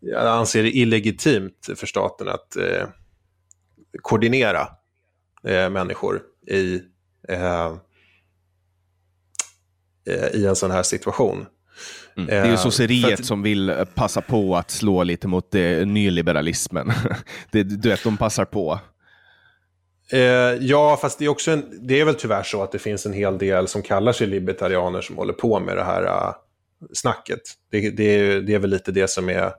[0.00, 2.88] jag anser det illegitimt för staten att eh,
[4.02, 4.68] koordinera
[5.44, 6.80] eh, människor i,
[7.28, 7.66] eh,
[10.06, 11.46] eh i en sån här situation.
[12.16, 12.26] Mm.
[12.26, 13.26] Det är ju eh, sosseriet att...
[13.26, 16.92] som vill passa på att slå lite mot det, nyliberalismen.
[17.50, 18.80] det, du vet, de passar på.
[20.12, 20.20] Eh,
[20.60, 23.12] ja, fast det är, också en, det är väl tyvärr så att det finns en
[23.12, 26.34] hel del som kallar sig libertarianer som håller på med det här uh,
[26.92, 27.40] snacket.
[27.70, 29.52] Det, det, det är väl lite det som är eh,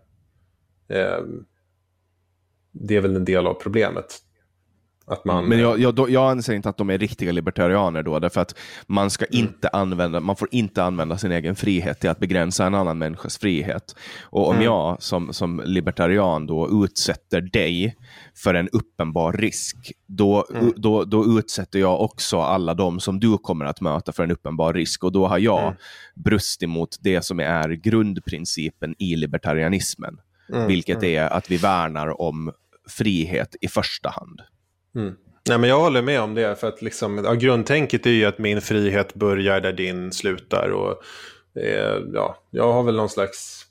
[2.71, 4.21] det är väl en del av problemet.
[5.09, 8.41] Att man, men jag, jag, jag anser inte att de är riktiga libertarianer då, därför
[8.41, 8.55] att
[8.87, 9.45] man, ska mm.
[9.45, 13.37] inte använda, man får inte använda sin egen frihet till att begränsa en annan människas
[13.37, 13.95] frihet.
[14.21, 14.65] Och om mm.
[14.65, 17.95] jag som, som libertarian då utsätter dig
[18.35, 20.73] för en uppenbar risk, då, mm.
[20.75, 24.73] då, då utsätter jag också alla de som du kommer att möta för en uppenbar
[24.73, 25.03] risk.
[25.03, 25.75] Och då har jag mm.
[26.15, 30.17] brustit mot det som är grundprincipen i libertarianismen.
[30.53, 31.23] Mm, vilket mm.
[31.23, 32.51] är att vi värnar om
[32.89, 34.41] frihet i första hand.
[34.95, 35.15] Mm.
[35.49, 38.37] Nej, men jag håller med om det, för att liksom, ja, grundtänket är ju att
[38.37, 40.69] min frihet börjar där din slutar.
[40.69, 41.03] Och,
[41.61, 43.65] eh, ja, jag har väl någon slags,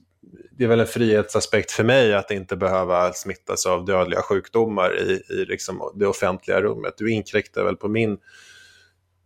[0.50, 5.22] det är väl en frihetsaspekt för mig att inte behöva smittas av dödliga sjukdomar i,
[5.34, 6.94] i liksom det offentliga rummet.
[6.96, 8.18] Du inkräktar väl på min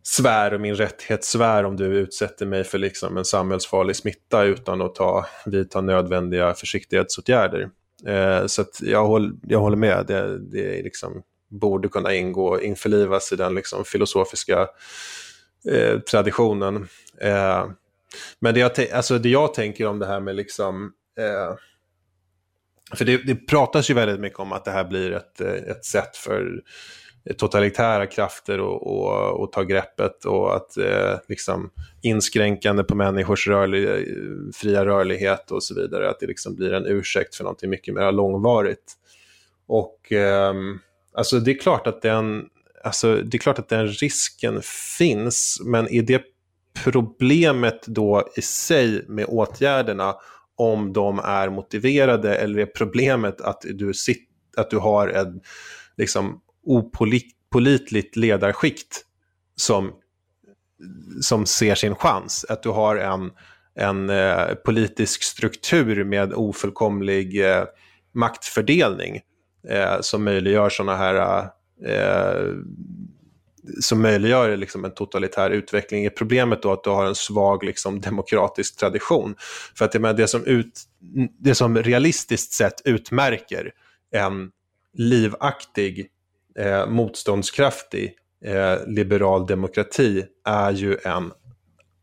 [0.03, 4.95] svär och min rättighetssvär om du utsätter mig för liksom en samhällsfarlig smitta utan att
[4.95, 7.69] ta, vidta nödvändiga försiktighetsåtgärder.
[8.07, 13.35] Eh, så jag, håll, jag håller med, det, det liksom, borde kunna ingå, införlivas i
[13.35, 14.67] den liksom, filosofiska
[15.71, 16.87] eh, traditionen.
[17.21, 17.67] Eh,
[18.39, 21.55] men det jag, alltså, det jag tänker om det här med liksom, eh,
[22.97, 25.85] för det, det pratas ju väldigt mycket om att det här blir ett, eh, ett
[25.85, 26.61] sätt för
[27.37, 31.69] totalitära krafter och, och, och ta greppet och att eh, liksom
[32.01, 33.87] inskränkande på människors rörlig,
[34.53, 38.11] fria rörlighet och så vidare, att det liksom blir en ursäkt för någonting mycket mer
[38.11, 38.93] långvarigt.
[39.67, 40.53] Och eh,
[41.13, 42.45] alltså det är klart att den,
[42.83, 44.61] alltså det är klart att den risken
[44.97, 46.23] finns, men är det
[46.83, 50.15] problemet då i sig med åtgärderna
[50.55, 55.41] om de är motiverade eller är problemet att du, sit, att du har en
[55.97, 59.05] liksom, opolitligt ledarskikt
[59.55, 59.91] som,
[61.21, 62.45] som ser sin chans.
[62.49, 63.31] Att du har en,
[63.75, 67.63] en eh, politisk struktur med ofullkomlig eh,
[68.11, 69.21] maktfördelning
[69.69, 71.47] eh, som möjliggör sådana här
[71.85, 72.53] eh,
[73.79, 76.05] som möjliggör liksom en totalitär utveckling.
[76.05, 79.35] Är problemet då att du har en svag liksom, demokratisk tradition?
[79.75, 80.81] För att det, det, som ut,
[81.39, 83.71] det som realistiskt sett utmärker
[84.11, 84.51] en
[84.93, 86.07] livaktig
[86.59, 91.31] eh, motståndskraftig eh, liberal demokrati är ju en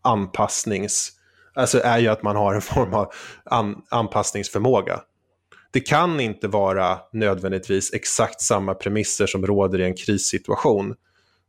[0.03, 1.12] anpassnings,
[1.55, 3.12] alltså är ju att man har en form av
[3.44, 5.01] an, anpassningsförmåga.
[5.70, 10.94] Det kan inte vara nödvändigtvis exakt samma premisser som råder i en krissituation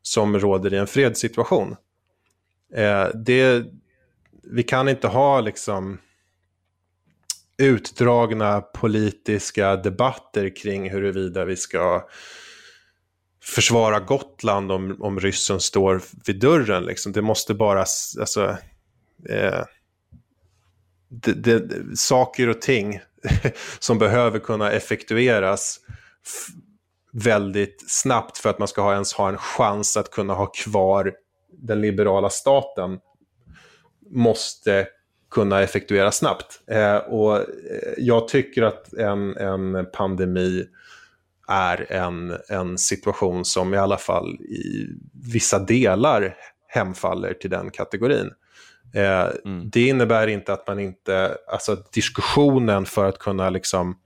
[0.01, 1.75] som råder i en fredssituation.
[2.73, 3.65] Eh, det,
[4.43, 5.97] vi kan inte ha liksom
[7.57, 12.07] utdragna politiska debatter kring huruvida vi ska
[13.49, 16.83] försvara Gotland om, om ryssen står vid dörren.
[16.83, 17.11] Liksom.
[17.11, 17.79] Det måste bara,
[18.19, 18.57] alltså,
[19.29, 19.63] eh,
[21.09, 22.99] det, det, saker och ting
[23.79, 25.79] som behöver kunna effektueras
[27.11, 31.13] väldigt snabbt för att man ska ha, ens ha en chans att kunna ha kvar
[31.51, 32.99] den liberala staten
[34.11, 34.87] måste
[35.31, 36.61] kunna effektueras snabbt.
[36.67, 37.45] Eh, och eh,
[37.97, 40.65] jag tycker att en, en pandemi
[41.49, 44.87] är en, en situation som i alla fall i
[45.33, 46.35] vissa delar
[46.67, 48.31] hemfaller till den kategorin.
[48.93, 49.69] Eh, mm.
[49.69, 53.97] Det innebär inte att man inte, alltså diskussionen för att kunna liksom,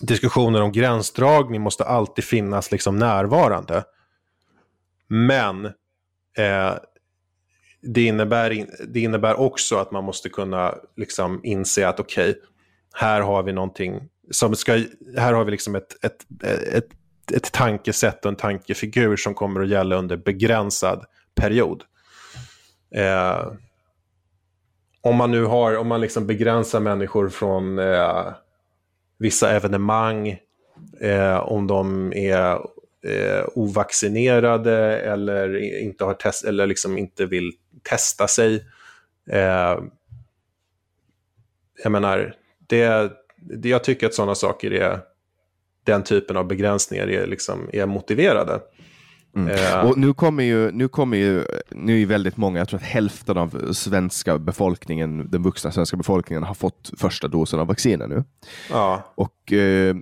[0.00, 3.84] diskussioner om gränsdragning måste alltid finnas liksom närvarande.
[5.08, 5.66] Men
[6.38, 6.74] eh,
[7.82, 12.42] det, innebär, det innebär också att man måste kunna liksom inse att okej, okay,
[12.94, 14.72] här har vi någonting som ska,
[15.16, 16.26] här har vi liksom ett, ett,
[16.72, 16.88] ett,
[17.32, 21.04] ett tankesätt och en tankefigur som kommer att gälla under begränsad
[21.34, 21.82] period.
[22.94, 23.52] Eh,
[25.00, 28.32] om man nu har, om man liksom begränsar människor från eh,
[29.18, 30.38] vissa evenemang,
[31.00, 32.58] eh, om de är
[33.06, 37.52] eh, ovaccinerade eller inte har test eller liksom inte vill
[37.82, 38.66] testa sig.
[39.30, 39.78] Eh,
[41.82, 42.34] jag menar,
[42.66, 43.12] det, det,
[43.62, 45.00] jag tycker att sådana saker är,
[45.84, 48.60] den typen av begränsningar är, liksom, är motiverade.
[49.36, 49.50] Mm.
[49.50, 52.86] Uh, och nu kommer ju, nu kommer ju, nu är väldigt många, jag tror att
[52.86, 58.24] hälften av svenska befolkningen, den vuxna svenska befolkningen har fått första dosen av vaccinet nu.
[58.70, 59.12] Ja.
[59.14, 59.94] Och uh,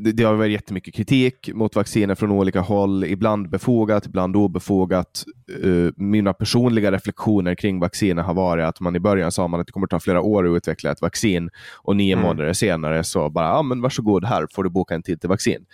[0.00, 5.24] det, det har varit jättemycket kritik mot vacciner från olika håll, ibland befogat, ibland obefogat.
[5.64, 9.66] Uh, mina personliga reflektioner kring vacciner har varit att man i början sa man att
[9.66, 12.24] det kommer ta flera år att utveckla ett vaccin och nio mm.
[12.24, 15.64] månader senare så bara, ja men varsågod, här får du boka en tid till vaccin.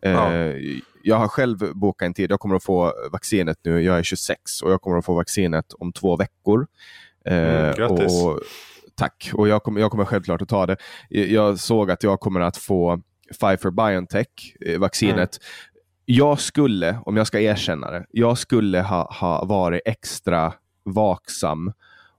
[0.00, 0.32] Ja.
[0.32, 4.02] Uh, jag har själv bokat en tid, jag kommer att få vaccinet nu, jag är
[4.02, 6.66] 26 och jag kommer att få vaccinet om två veckor.
[7.24, 8.24] Mm, uh, grattis.
[8.24, 8.40] Och,
[8.94, 10.76] tack, och jag kommer, jag kommer självklart att ta det.
[11.08, 13.00] Jag såg att jag kommer att få
[13.40, 15.16] Pfizer-Biontech-vaccinet.
[15.16, 15.28] Mm.
[16.04, 20.52] Jag skulle, om jag ska erkänna det, jag skulle ha, ha varit extra
[20.84, 21.72] vaksam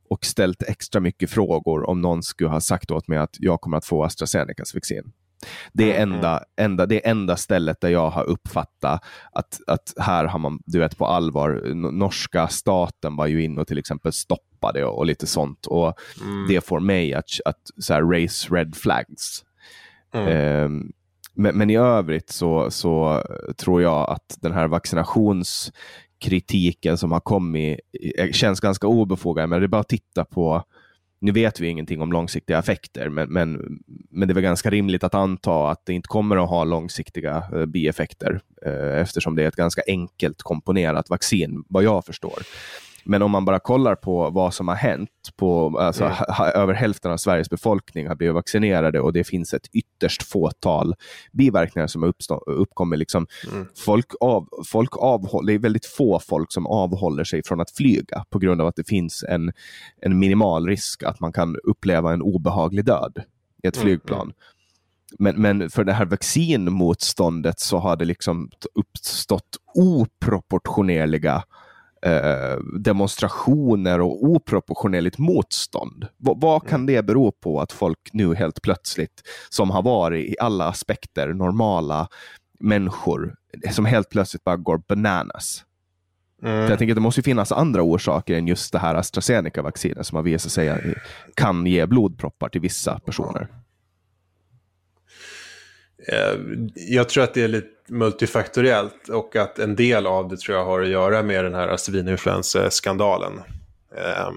[0.10, 3.78] och ställt extra mycket frågor om någon skulle ha sagt åt mig att jag kommer
[3.78, 5.12] att få AstraZenecas vaccin.
[5.74, 6.16] Det är mm.
[6.16, 10.80] enda, enda, det enda stället där jag har uppfattat att, att här har man, du
[10.80, 15.28] vet på allvar, norska staten var ju inne och till exempel stoppade och, och lite
[15.28, 15.66] sånt.
[15.66, 16.48] Och mm.
[16.48, 19.44] Det får mig att, att så här, raise red flags.
[20.14, 20.64] Mm.
[20.66, 20.92] Um,
[21.36, 23.24] men, men, i övrigt så, så
[23.58, 27.80] tror jag att den här vaccinationskritiken som har kommit
[28.18, 29.50] eh, känns ganska obefogad.
[29.50, 30.64] Men det är bara att titta på
[31.26, 33.80] nu vet vi ingenting om långsiktiga effekter, men, men,
[34.10, 37.44] men det är väl ganska rimligt att anta att det inte kommer att ha långsiktiga
[37.54, 42.40] eh, bieffekter eh, eftersom det är ett ganska enkelt komponerat vaccin, vad jag förstår.
[43.06, 46.16] Men om man bara kollar på vad som har hänt, på, alltså, mm.
[46.38, 50.96] ha, över hälften av Sveriges befolkning har blivit vaccinerade och det finns ett ytterst fåtal
[51.32, 52.14] biverkningar som har
[52.50, 53.00] uppkommit.
[53.00, 53.68] Liksom, mm.
[53.86, 58.26] folk av, folk avhåller, det är väldigt få folk som avhåller sig från att flyga
[58.30, 59.52] på grund av att det finns en,
[60.02, 63.24] en minimal risk att man kan uppleva en obehaglig död
[63.64, 64.22] i ett mm, flygplan.
[64.22, 64.36] Mm.
[65.20, 71.44] Men, men för det här vaccinmotståndet så har det liksom uppstått oproportionerliga
[72.80, 76.08] demonstrationer och oproportionerligt motstånd.
[76.18, 76.86] V vad kan mm.
[76.86, 82.08] det bero på att folk nu helt plötsligt, som har varit i alla aspekter normala
[82.60, 83.36] människor,
[83.72, 85.66] som helt plötsligt bara går bananas?
[86.44, 86.70] Mm.
[86.70, 90.24] jag tänker att det måste finnas andra orsaker än just det här AstraZeneca-vaccinet som har
[90.24, 90.96] visat sig
[91.36, 93.48] kan ge blodproppar till vissa personer.
[96.08, 96.40] Eh,
[96.76, 100.66] jag tror att det är lite multifaktoriellt och att en del av det tror jag
[100.66, 103.42] har att göra med den här svininfluensaskandalen.
[103.98, 104.32] Eh,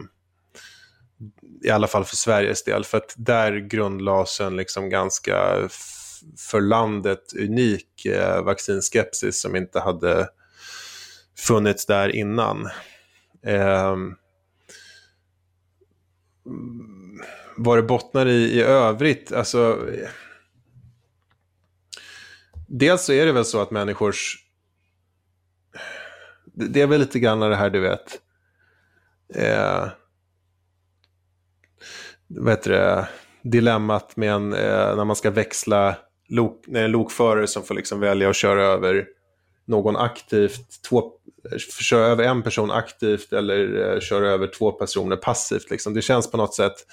[1.62, 5.69] I alla fall för Sveriges del, för att där grundlades en liksom ganska
[6.51, 10.29] för landet unik eh, vaccinskepsis som inte hade
[11.39, 12.66] funnits där innan.
[13.47, 13.97] Eh,
[17.57, 19.79] vad det bottnar i i övrigt, alltså
[22.69, 24.45] dels så är det väl så att människors...
[26.55, 28.21] Det är väl lite grann det här du vet.
[29.35, 29.89] Eh,
[32.27, 33.09] vad heter det,
[33.43, 35.97] dilemmat med en, eh, när man ska växla
[36.29, 39.07] lok, när en lokförare som får liksom välja att köra över
[39.66, 41.12] någon aktivt, två,
[41.81, 45.71] köra över en person aktivt eller eh, köra över två personer passivt.
[45.71, 45.95] Liksom.
[45.95, 46.87] Det känns på något sätt,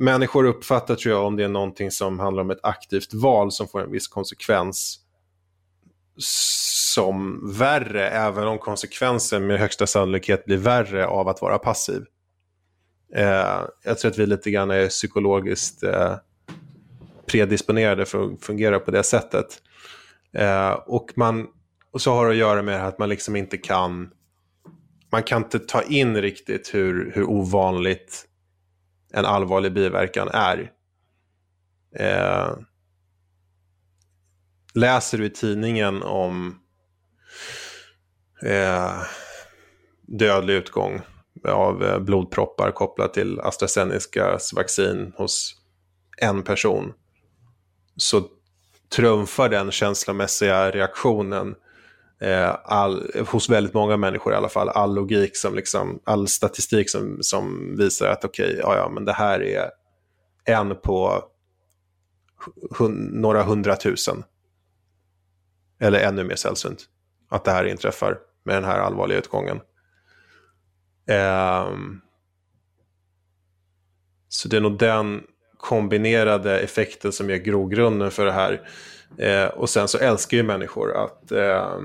[0.00, 3.68] människor uppfattar tror jag om det är någonting som handlar om ett aktivt val som
[3.68, 5.00] får en viss konsekvens
[6.94, 12.04] som värre, även om konsekvensen med högsta sannolikhet blir värre av att vara passiv.
[13.14, 16.14] Eh, jag tror att vi lite grann är psykologiskt eh,
[17.26, 19.62] predisponerade för att fungera på det sättet.
[20.32, 21.46] Eh, och, man,
[21.92, 24.10] och så har det att göra med att man liksom inte kan
[25.12, 28.26] man kan inte ta in riktigt hur, hur ovanligt
[29.12, 30.72] en allvarlig biverkan är.
[31.96, 32.56] Eh,
[34.74, 36.60] läser du i tidningen om
[38.42, 39.02] eh,
[40.02, 41.00] dödlig utgång
[41.48, 45.56] av eh, blodproppar kopplat till AstraZenecas vaccin hos
[46.20, 46.92] en person
[47.96, 48.22] så
[48.96, 51.54] trumfar den känslomässiga reaktionen
[52.20, 56.90] eh, all, hos väldigt många människor i alla fall, all logik, som liksom, all statistik
[56.90, 59.70] som, som visar att okej, okay, ja, ja, men det här är
[60.44, 61.24] en på
[62.78, 64.24] hun, några hundratusen.
[65.80, 66.84] Eller ännu mer sällsynt,
[67.28, 69.60] att det här inträffar med den här allvarliga utgången.
[71.06, 71.70] Eh,
[74.28, 75.22] så det är nog den
[75.56, 78.68] kombinerade effekten som är grogrunden för det här.
[79.18, 81.78] Eh, och sen så älskar ju människor att, eh,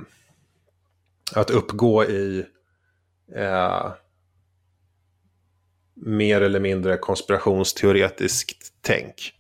[1.33, 2.45] att uppgå i
[3.35, 3.91] eh,
[5.95, 9.33] mer eller mindre konspirationsteoretiskt tänk.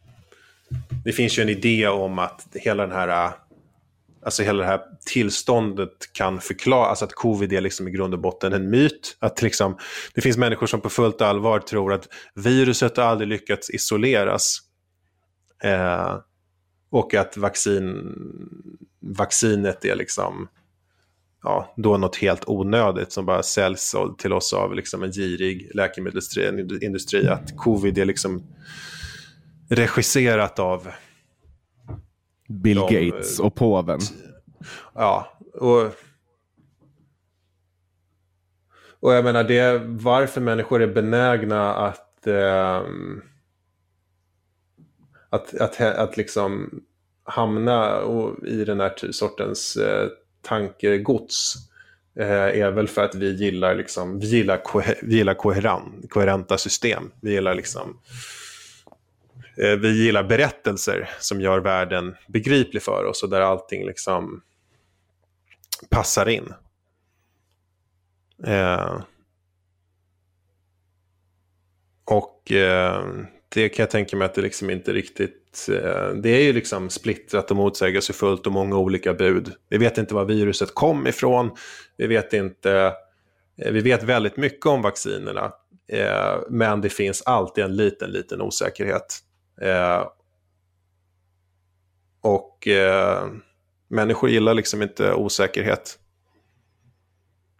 [1.05, 3.33] Det finns ju en idé om att hela den här
[4.25, 8.19] alltså hela det här tillståndet kan förklara, alltså att covid är liksom i grund och
[8.19, 9.17] botten en myt.
[9.19, 9.77] Att liksom,
[10.13, 14.59] det finns människor som på fullt allvar tror att viruset har aldrig lyckats isoleras.
[15.63, 16.17] Eh,
[16.89, 18.15] och att vaccin,
[18.99, 20.47] vaccinet är liksom,
[21.45, 27.27] ja, då något helt onödigt som bara säljs till oss av liksom en girig läkemedelsindustri.
[27.27, 28.43] Att covid är liksom
[29.69, 30.87] regisserat av
[32.47, 33.99] Bill de, Gates och påven.
[34.93, 35.91] Ja, och...
[38.99, 42.27] Och jag menar, det, varför människor är benägna att...
[42.27, 42.81] Eh,
[45.29, 46.81] att, att, att liksom
[47.23, 48.01] hamna
[48.45, 50.09] i den här sortens eh,
[50.45, 51.55] tankegods
[52.19, 54.61] eh, är väl för att vi gillar, liksom, vi gillar,
[55.05, 57.11] vi gillar koheran, koherenta system.
[57.21, 57.99] Vi gillar liksom
[59.57, 64.41] eh, vi gillar berättelser som gör världen begriplig för oss och där allting liksom
[65.89, 66.53] passar in.
[68.43, 69.01] Eh,
[72.05, 73.05] och eh,
[73.49, 75.44] det kan jag tänka mig att det liksom inte riktigt...
[75.69, 79.53] Eh, det är ju liksom splittrat och motsägelsefullt och många olika bud.
[79.69, 81.51] Vi vet inte var viruset kom ifrån.
[81.97, 82.93] Vi vet inte...
[83.57, 85.51] Eh, vi vet väldigt mycket om vaccinerna.
[85.87, 89.19] Eh, men det finns alltid en liten, liten osäkerhet.
[89.61, 90.07] Eh,
[92.21, 93.27] och eh,
[93.87, 95.99] människor gillar liksom inte osäkerhet.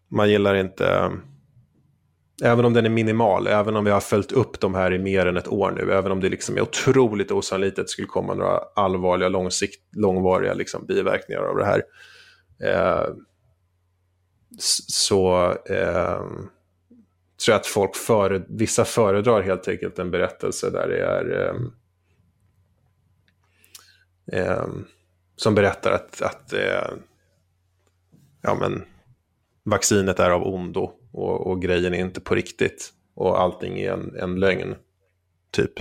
[0.07, 1.11] Man gillar inte,
[2.43, 5.25] även om den är minimal, även om vi har följt upp de här i mer
[5.25, 8.33] än ett år nu, även om det liksom är otroligt osannolikt att det skulle komma
[8.33, 11.83] några allvarliga, långsikt, långvariga liksom, biverkningar av det här.
[12.63, 13.07] Eh,
[14.87, 16.19] så eh,
[17.45, 21.53] tror jag att folk före, vissa föredrar helt enkelt en berättelse där det är
[24.31, 24.67] eh, eh,
[25.35, 26.91] som berättar att, att eh,
[28.41, 28.83] ja, men,
[29.65, 34.15] vaccinet är av ondo och, och, grejen är inte på riktigt och allting är en,
[34.15, 34.75] en lögn,
[35.51, 35.73] typ.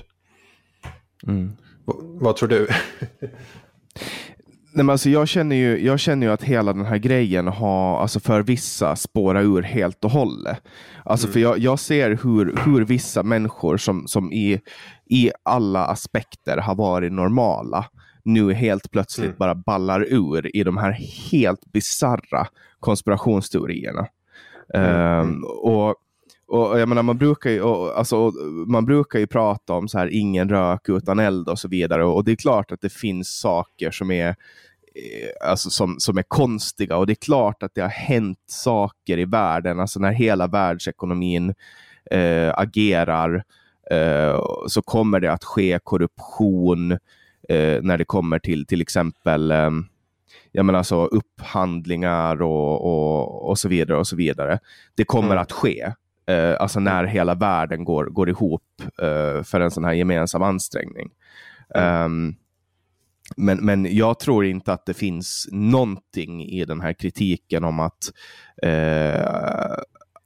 [1.26, 1.52] Mm.
[2.20, 2.68] vad tror du?
[4.76, 8.00] Nej, men alltså jag, känner ju, jag känner ju att hela den här grejen har,
[8.00, 10.58] alltså för vissa, spårat ur helt och hållet.
[11.04, 11.32] Alltså mm.
[11.32, 14.60] för jag, jag ser hur, hur vissa människor som, som i,
[15.06, 17.84] i alla aspekter har varit normala,
[18.24, 19.38] nu helt plötsligt mm.
[19.38, 20.92] bara ballar ur i de här
[21.32, 22.46] helt bizarra
[22.80, 24.06] konspirationsteorierna.
[24.74, 25.20] Mm.
[25.20, 25.94] Um, och,
[26.46, 28.32] och jag menar, man, brukar ju, och, alltså,
[28.66, 32.04] man brukar ju prata om så här, ingen rök utan eld och så vidare.
[32.04, 36.18] Och, och det är klart att det finns saker som är eh, alltså som, som
[36.18, 40.12] är konstiga och det är klart att det har hänt saker i världen, alltså när
[40.12, 41.54] hela världsekonomin
[42.10, 43.44] eh, agerar
[43.90, 46.98] eh, så kommer det att ske korruption,
[47.48, 49.70] eh, när det kommer till till exempel eh,
[50.52, 53.98] jag menar alltså upphandlingar och, och, och så vidare.
[53.98, 54.58] och så vidare.
[54.94, 55.38] Det kommer mm.
[55.38, 55.92] att ske.
[56.26, 58.62] eh, alltså när hela världen går, går ihop
[59.02, 61.10] eh, för en sån här gemensam ansträngning.
[61.74, 62.36] Um,
[63.36, 68.12] men, men jag tror inte att det finns någonting i den här kritiken om att
[68.62, 69.78] eh,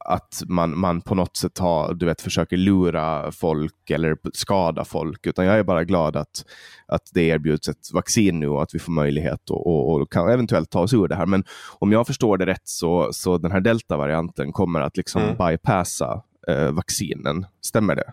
[0.09, 5.27] att man, man på något sätt har, du vet, försöker lura folk eller skada folk,
[5.27, 6.45] utan jag är bara glad att,
[6.87, 10.29] att det erbjuds ett vaccin nu och att vi får möjlighet och, och, och kan
[10.29, 11.27] eventuellt ta oss ur det här.
[11.27, 11.45] Men
[11.79, 15.37] om jag förstår det rätt så, så den här delta-varianten kommer att liksom mm.
[15.37, 17.47] bypassa eh, vaccinen.
[17.61, 18.13] Stämmer det?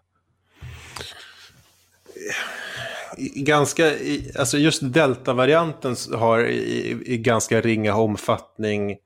[3.35, 3.91] ganska,
[4.39, 8.97] alltså just delta-varianten har i, i, ganska ringa omfattning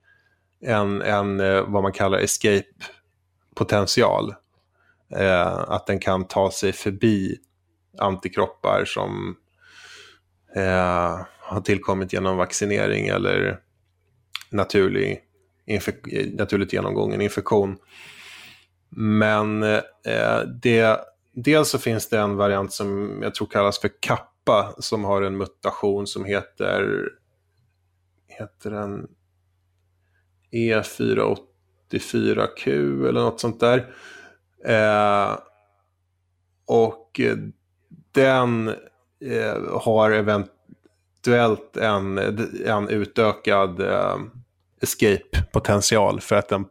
[0.61, 4.33] en, en eh, vad man kallar escape-potential.
[5.15, 7.37] Eh, att den kan ta sig förbi
[7.97, 9.35] antikroppar som
[10.55, 13.59] eh, har tillkommit genom vaccinering eller
[14.49, 15.23] naturlig
[16.33, 17.77] naturligt genomgången infektion.
[18.89, 20.99] Men eh, det,
[21.33, 25.37] dels så finns det en variant som jag tror kallas för kappa som har en
[25.37, 27.09] mutation som heter,
[28.27, 29.07] heter den
[30.51, 32.67] E484Q
[33.07, 33.93] eller något sånt där.
[34.65, 35.37] Eh,
[36.65, 37.37] och eh,
[38.11, 38.67] den
[39.25, 42.17] eh, har eventuellt en,
[42.65, 44.17] en utökad eh,
[44.81, 46.65] escape-potential för att den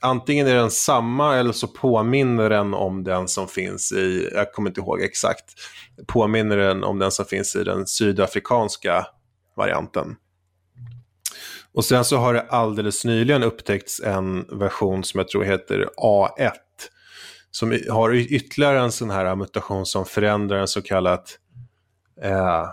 [0.00, 4.70] antingen är den samma eller så påminner den om den som finns i, jag kommer
[4.70, 5.44] inte ihåg exakt,
[6.06, 9.06] påminner den om den som finns i den sydafrikanska
[9.56, 10.16] varianten.
[11.76, 16.52] Och sen så har det alldeles nyligen upptäckts en version som jag tror heter A1.
[17.50, 21.38] Som har ytterligare en sån här mutation som förändrar en så kallat
[22.22, 22.64] eh,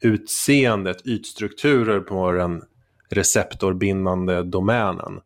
[0.00, 2.62] utseendet, ytstrukturer på den
[3.10, 5.20] receptorbindande domänen.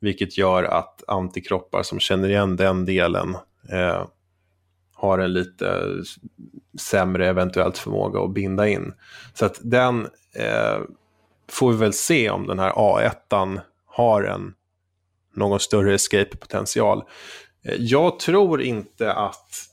[0.00, 3.36] Vilket gör att antikroppar som känner igen den delen
[3.72, 4.06] eh,
[4.94, 5.82] har en lite
[6.80, 8.92] sämre eventuellt förmåga att binda in.
[9.34, 10.78] Så att den eh,
[11.48, 14.54] får vi väl se om den här A1 har en
[15.34, 17.02] någon större escape-potential.
[17.64, 19.70] Eh, jag tror inte att...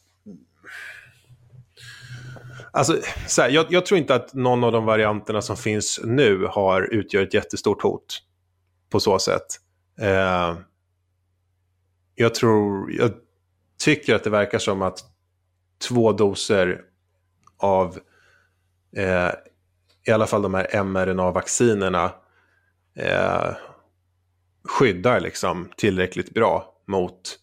[2.73, 6.45] Alltså, så här, jag, jag, tror inte att någon av de varianterna som finns nu
[6.45, 8.21] har utgör ett jättestort hot
[8.89, 9.45] på så sätt.
[9.99, 10.55] Eh,
[12.15, 13.11] jag tror, jag
[13.79, 14.99] tycker att det verkar som att
[15.87, 16.81] två doser
[17.57, 17.99] av
[18.95, 19.29] eh,
[20.07, 22.11] i alla fall de här mRNA-vaccinerna
[22.95, 23.55] eh,
[24.63, 27.39] skyddar liksom tillräckligt bra mot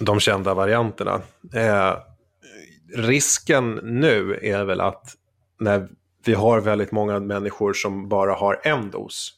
[0.00, 1.20] de kända varianterna.
[1.54, 1.96] Eh,
[2.94, 5.16] risken nu är väl att
[5.60, 5.88] när
[6.24, 9.32] vi har väldigt många människor som bara har en dos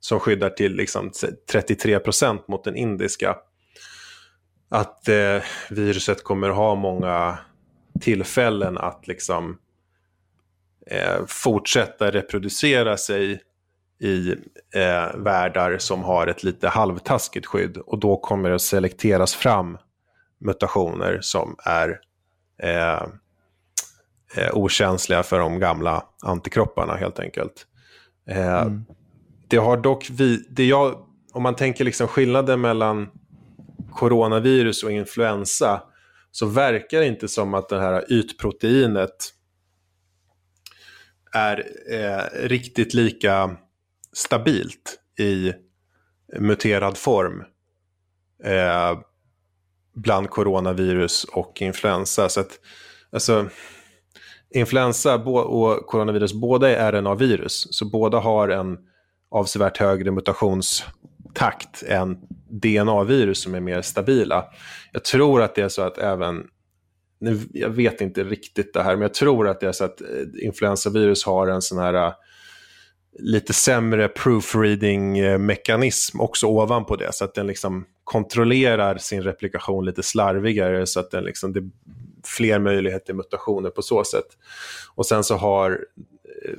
[0.00, 1.10] som skyddar till liksom
[1.52, 3.36] 33 procent mot den indiska.
[4.68, 7.38] Att eh, viruset kommer ha många
[8.00, 9.58] tillfällen att liksom
[10.90, 13.40] eh, fortsätta reproducera sig
[14.00, 14.30] i
[14.74, 17.76] eh, världar som har ett lite halvtaskigt skydd.
[17.76, 19.78] Och då kommer det att selekteras fram
[20.38, 22.00] mutationer som är
[22.62, 23.02] eh,
[24.36, 27.66] eh, okänsliga för de gamla antikropparna helt enkelt.
[28.28, 28.84] Eh, mm.
[29.48, 33.08] Det har dock vi, det jag, om man tänker liksom skillnaden mellan
[33.92, 35.82] coronavirus och influensa
[36.30, 39.32] så verkar det inte som att det här ytproteinet
[41.36, 43.56] är eh, riktigt lika
[44.12, 45.52] stabilt i
[46.38, 47.44] muterad form
[48.44, 48.98] eh,
[49.94, 52.28] bland coronavirus och influensa.
[52.28, 52.60] Så att,
[53.12, 53.48] alltså,
[54.54, 58.78] influensa och coronavirus, båda är RNA-virus, så båda har en
[59.30, 62.18] avsevärt högre mutationstakt än
[62.50, 64.44] DNA-virus som är mer stabila.
[64.92, 66.46] Jag tror att det är så att även
[67.18, 70.00] nu, jag vet inte riktigt det här, men jag tror att det är så att
[70.00, 70.06] eh,
[70.42, 72.12] influensavirus har en sån här eh,
[73.18, 77.14] lite sämre proofreading-mekanism också ovanpå det.
[77.14, 81.70] Så att den liksom kontrollerar sin replikation lite slarvigare så att den liksom, det är
[82.24, 84.26] fler möjligheter till mutationer på så sätt.
[84.94, 85.86] Och sen så har
[86.44, 86.54] eh,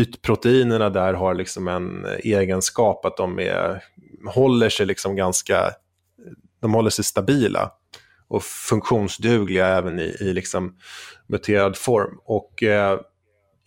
[0.00, 3.82] ytproteinerna där har liksom en egenskap att de är,
[4.26, 5.70] håller sig liksom ganska,
[6.60, 7.70] de håller sig stabila
[8.34, 10.76] och funktionsdugliga även i, i liksom
[11.26, 12.18] muterad form.
[12.24, 13.00] Och eh,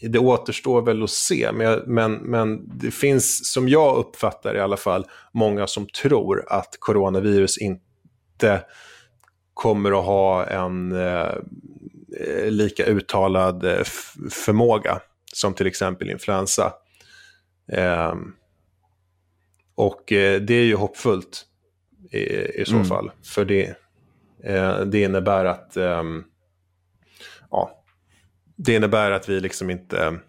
[0.02, 4.78] det återstår väl att se, men, men, men det finns, som jag uppfattar i alla
[4.78, 8.64] fall, många som tror att coronavirus inte
[9.54, 11.34] kommer att ha en eh,
[12.50, 13.84] lika uttalad eh,
[14.32, 15.00] förmåga
[15.34, 16.74] som till exempel influensa.
[17.72, 18.16] Eh,
[19.76, 21.46] och det är ju hoppfullt
[22.12, 22.18] i,
[22.62, 22.86] i så mm.
[22.86, 23.12] fall.
[23.24, 23.76] För det,
[24.48, 26.04] Eh, det innebär att eh,
[27.52, 27.84] ja,
[28.56, 30.20] det innebär att vi liksom inte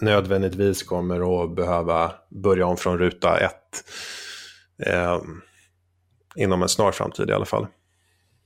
[0.00, 3.84] nödvändigtvis kommer att behöva börja om från ruta ett.
[4.78, 5.20] Eh,
[6.36, 7.66] inom en snar framtid i alla fall.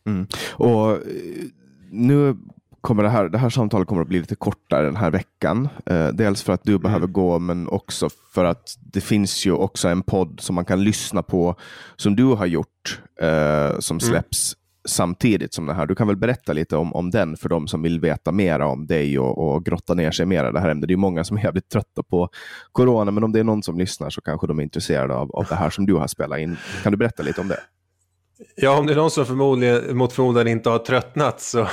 [0.06, 0.26] Mm.
[0.52, 1.00] Och eh,
[1.90, 2.36] nu
[2.80, 5.68] kommer det här, det här samtalet kommer att bli lite kortare den här veckan.
[5.86, 6.82] Eh, dels för att du mm.
[6.82, 10.84] behöver gå, men också för att det finns ju också en podd som man kan
[10.84, 11.54] lyssna på
[11.96, 14.00] som du har gjort, eh, som mm.
[14.00, 14.60] släpps mm.
[14.88, 15.86] samtidigt som det här.
[15.86, 18.86] Du kan väl berätta lite om, om den för de som vill veta mer om
[18.86, 20.88] dig och, och grotta ner sig mer i det här ämnet.
[20.88, 22.28] Det är många som är jävligt trötta på
[22.72, 25.46] corona, men om det är någon som lyssnar så kanske de är intresserade av, av
[25.48, 26.56] det här som du har spelat in.
[26.82, 27.60] Kan du berätta lite om det?
[28.54, 31.68] Ja, om det är någon som förmodligen, mot förmodan inte har tröttnat så,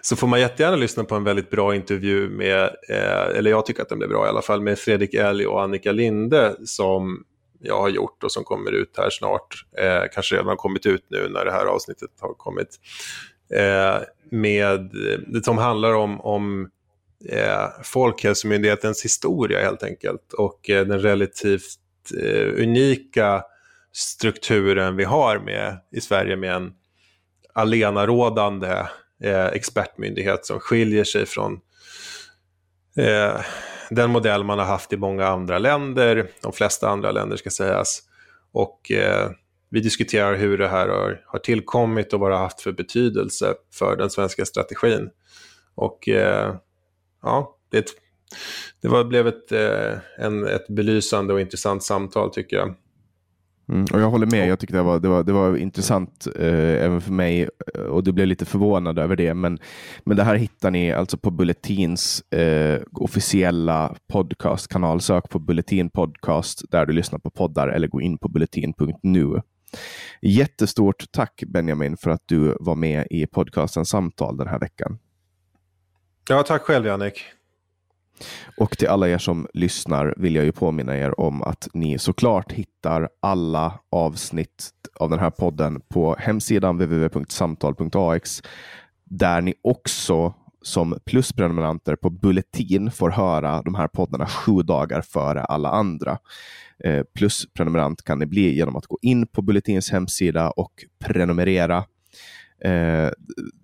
[0.00, 3.82] så får man jättegärna lyssna på en väldigt bra intervju med, eh, eller jag tycker
[3.82, 7.24] att den blev bra i alla fall, med Fredrik Elg och Annika Linde som
[7.60, 9.66] jag har gjort och som kommer ut här snart.
[9.78, 12.68] Eh, kanske redan har kommit ut nu när det här avsnittet har kommit.
[13.54, 16.70] Eh, med, eh, som handlar om, om
[17.28, 21.78] eh, Folkhälsomyndighetens historia helt enkelt och eh, den relativt
[22.22, 23.42] eh, unika
[23.94, 26.72] strukturen vi har med, i Sverige med en
[27.54, 28.86] alenarådande
[29.22, 31.60] eh, expertmyndighet som skiljer sig från
[32.96, 33.40] eh,
[33.90, 38.02] den modell man har haft i många andra länder, de flesta andra länder ska sägas.
[38.52, 39.30] Och eh,
[39.70, 43.54] vi diskuterar hur det här har, har tillkommit och vad det har haft för betydelse
[43.72, 45.10] för den svenska strategin.
[45.74, 46.54] Och eh,
[47.22, 47.86] ja, det,
[48.82, 52.74] det var, blev ett, eh, en, ett belysande och intressant samtal tycker jag.
[53.68, 54.48] Mm, och jag håller med.
[54.48, 57.48] Jag tyckte det var, det var, det var intressant eh, även för mig
[57.88, 59.34] och du blev lite förvånad över det.
[59.34, 59.58] Men,
[60.04, 65.00] men det här hittar ni alltså på Bulletins eh, officiella podcastkanal.
[65.00, 69.40] Sök på Bulletin Podcast där du lyssnar på poddar eller gå in på bulletin.nu.
[70.22, 74.98] Jättestort tack Benjamin för att du var med i podcasten Samtal den här veckan.
[76.28, 77.24] Ja, tack själv Jannik.
[78.56, 82.52] Och till alla er som lyssnar vill jag ju påminna er om att ni såklart
[82.52, 84.70] hittar alla avsnitt
[85.00, 88.42] av den här podden på hemsidan www.samtal.ax
[89.04, 95.44] där ni också som plusprenumeranter på Bulletin får höra de här poddarna sju dagar före
[95.44, 96.18] alla andra.
[96.84, 101.84] Eh, plusprenumerant kan ni bli genom att gå in på Bulletins hemsida och prenumerera
[102.60, 103.10] Eh,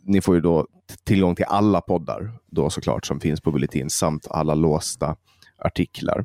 [0.05, 0.67] ni får ju då
[1.05, 5.17] tillgång till alla poddar då såklart som finns på Bulletin samt alla låsta
[5.59, 6.25] artiklar.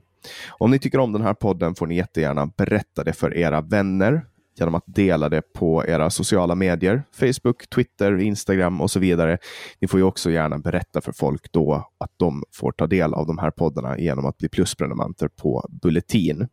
[0.50, 4.26] Om ni tycker om den här podden får ni jättegärna berätta det för era vänner
[4.60, 9.38] genom att dela det på era sociala medier, Facebook, Twitter, Instagram och så vidare.
[9.82, 13.28] Ni får ju också gärna berätta för folk då att de får ta del av
[13.28, 16.48] de här poddarna genom att bli plusprenumeranter på Bulletin.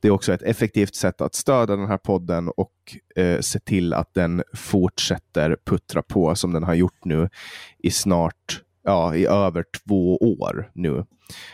[0.00, 2.72] Det är också ett effektivt sätt att stödja den här podden och
[3.16, 7.28] eh, se till att den fortsätter puttra på som den har gjort nu
[7.78, 11.04] i snart, ja, i över två år nu.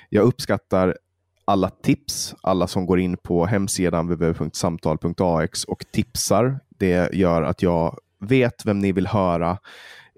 [0.09, 0.97] Jag uppskattar
[1.45, 6.61] alla tips, alla som går in på hemsidan www.samtal.ax och tipsar.
[6.69, 9.59] Det gör att jag vet vem ni vill höra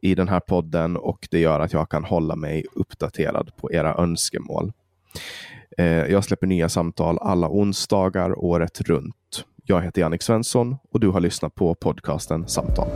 [0.02, 3.94] i den här podden och det gör att jag kan hålla mig uppdaterad på era
[3.94, 4.72] önskemål.
[5.80, 9.44] Eh, jag släpper nya samtal alla onsdagar året runt.
[9.64, 12.88] Jag heter Jannik Svensson och du har lyssnat på podcasten Samtal.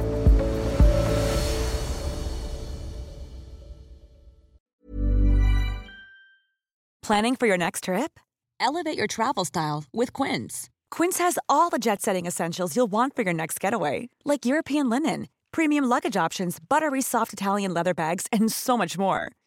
[7.06, 8.20] Planning for your next trip?
[8.60, 10.70] Elevate your travel style with Quince.
[10.96, 15.26] Quince has all the jet-setting essentials you'll want for your next getaway, like European linen,
[15.50, 19.28] premium luggage options, buttery soft Italian leather bags, and so much more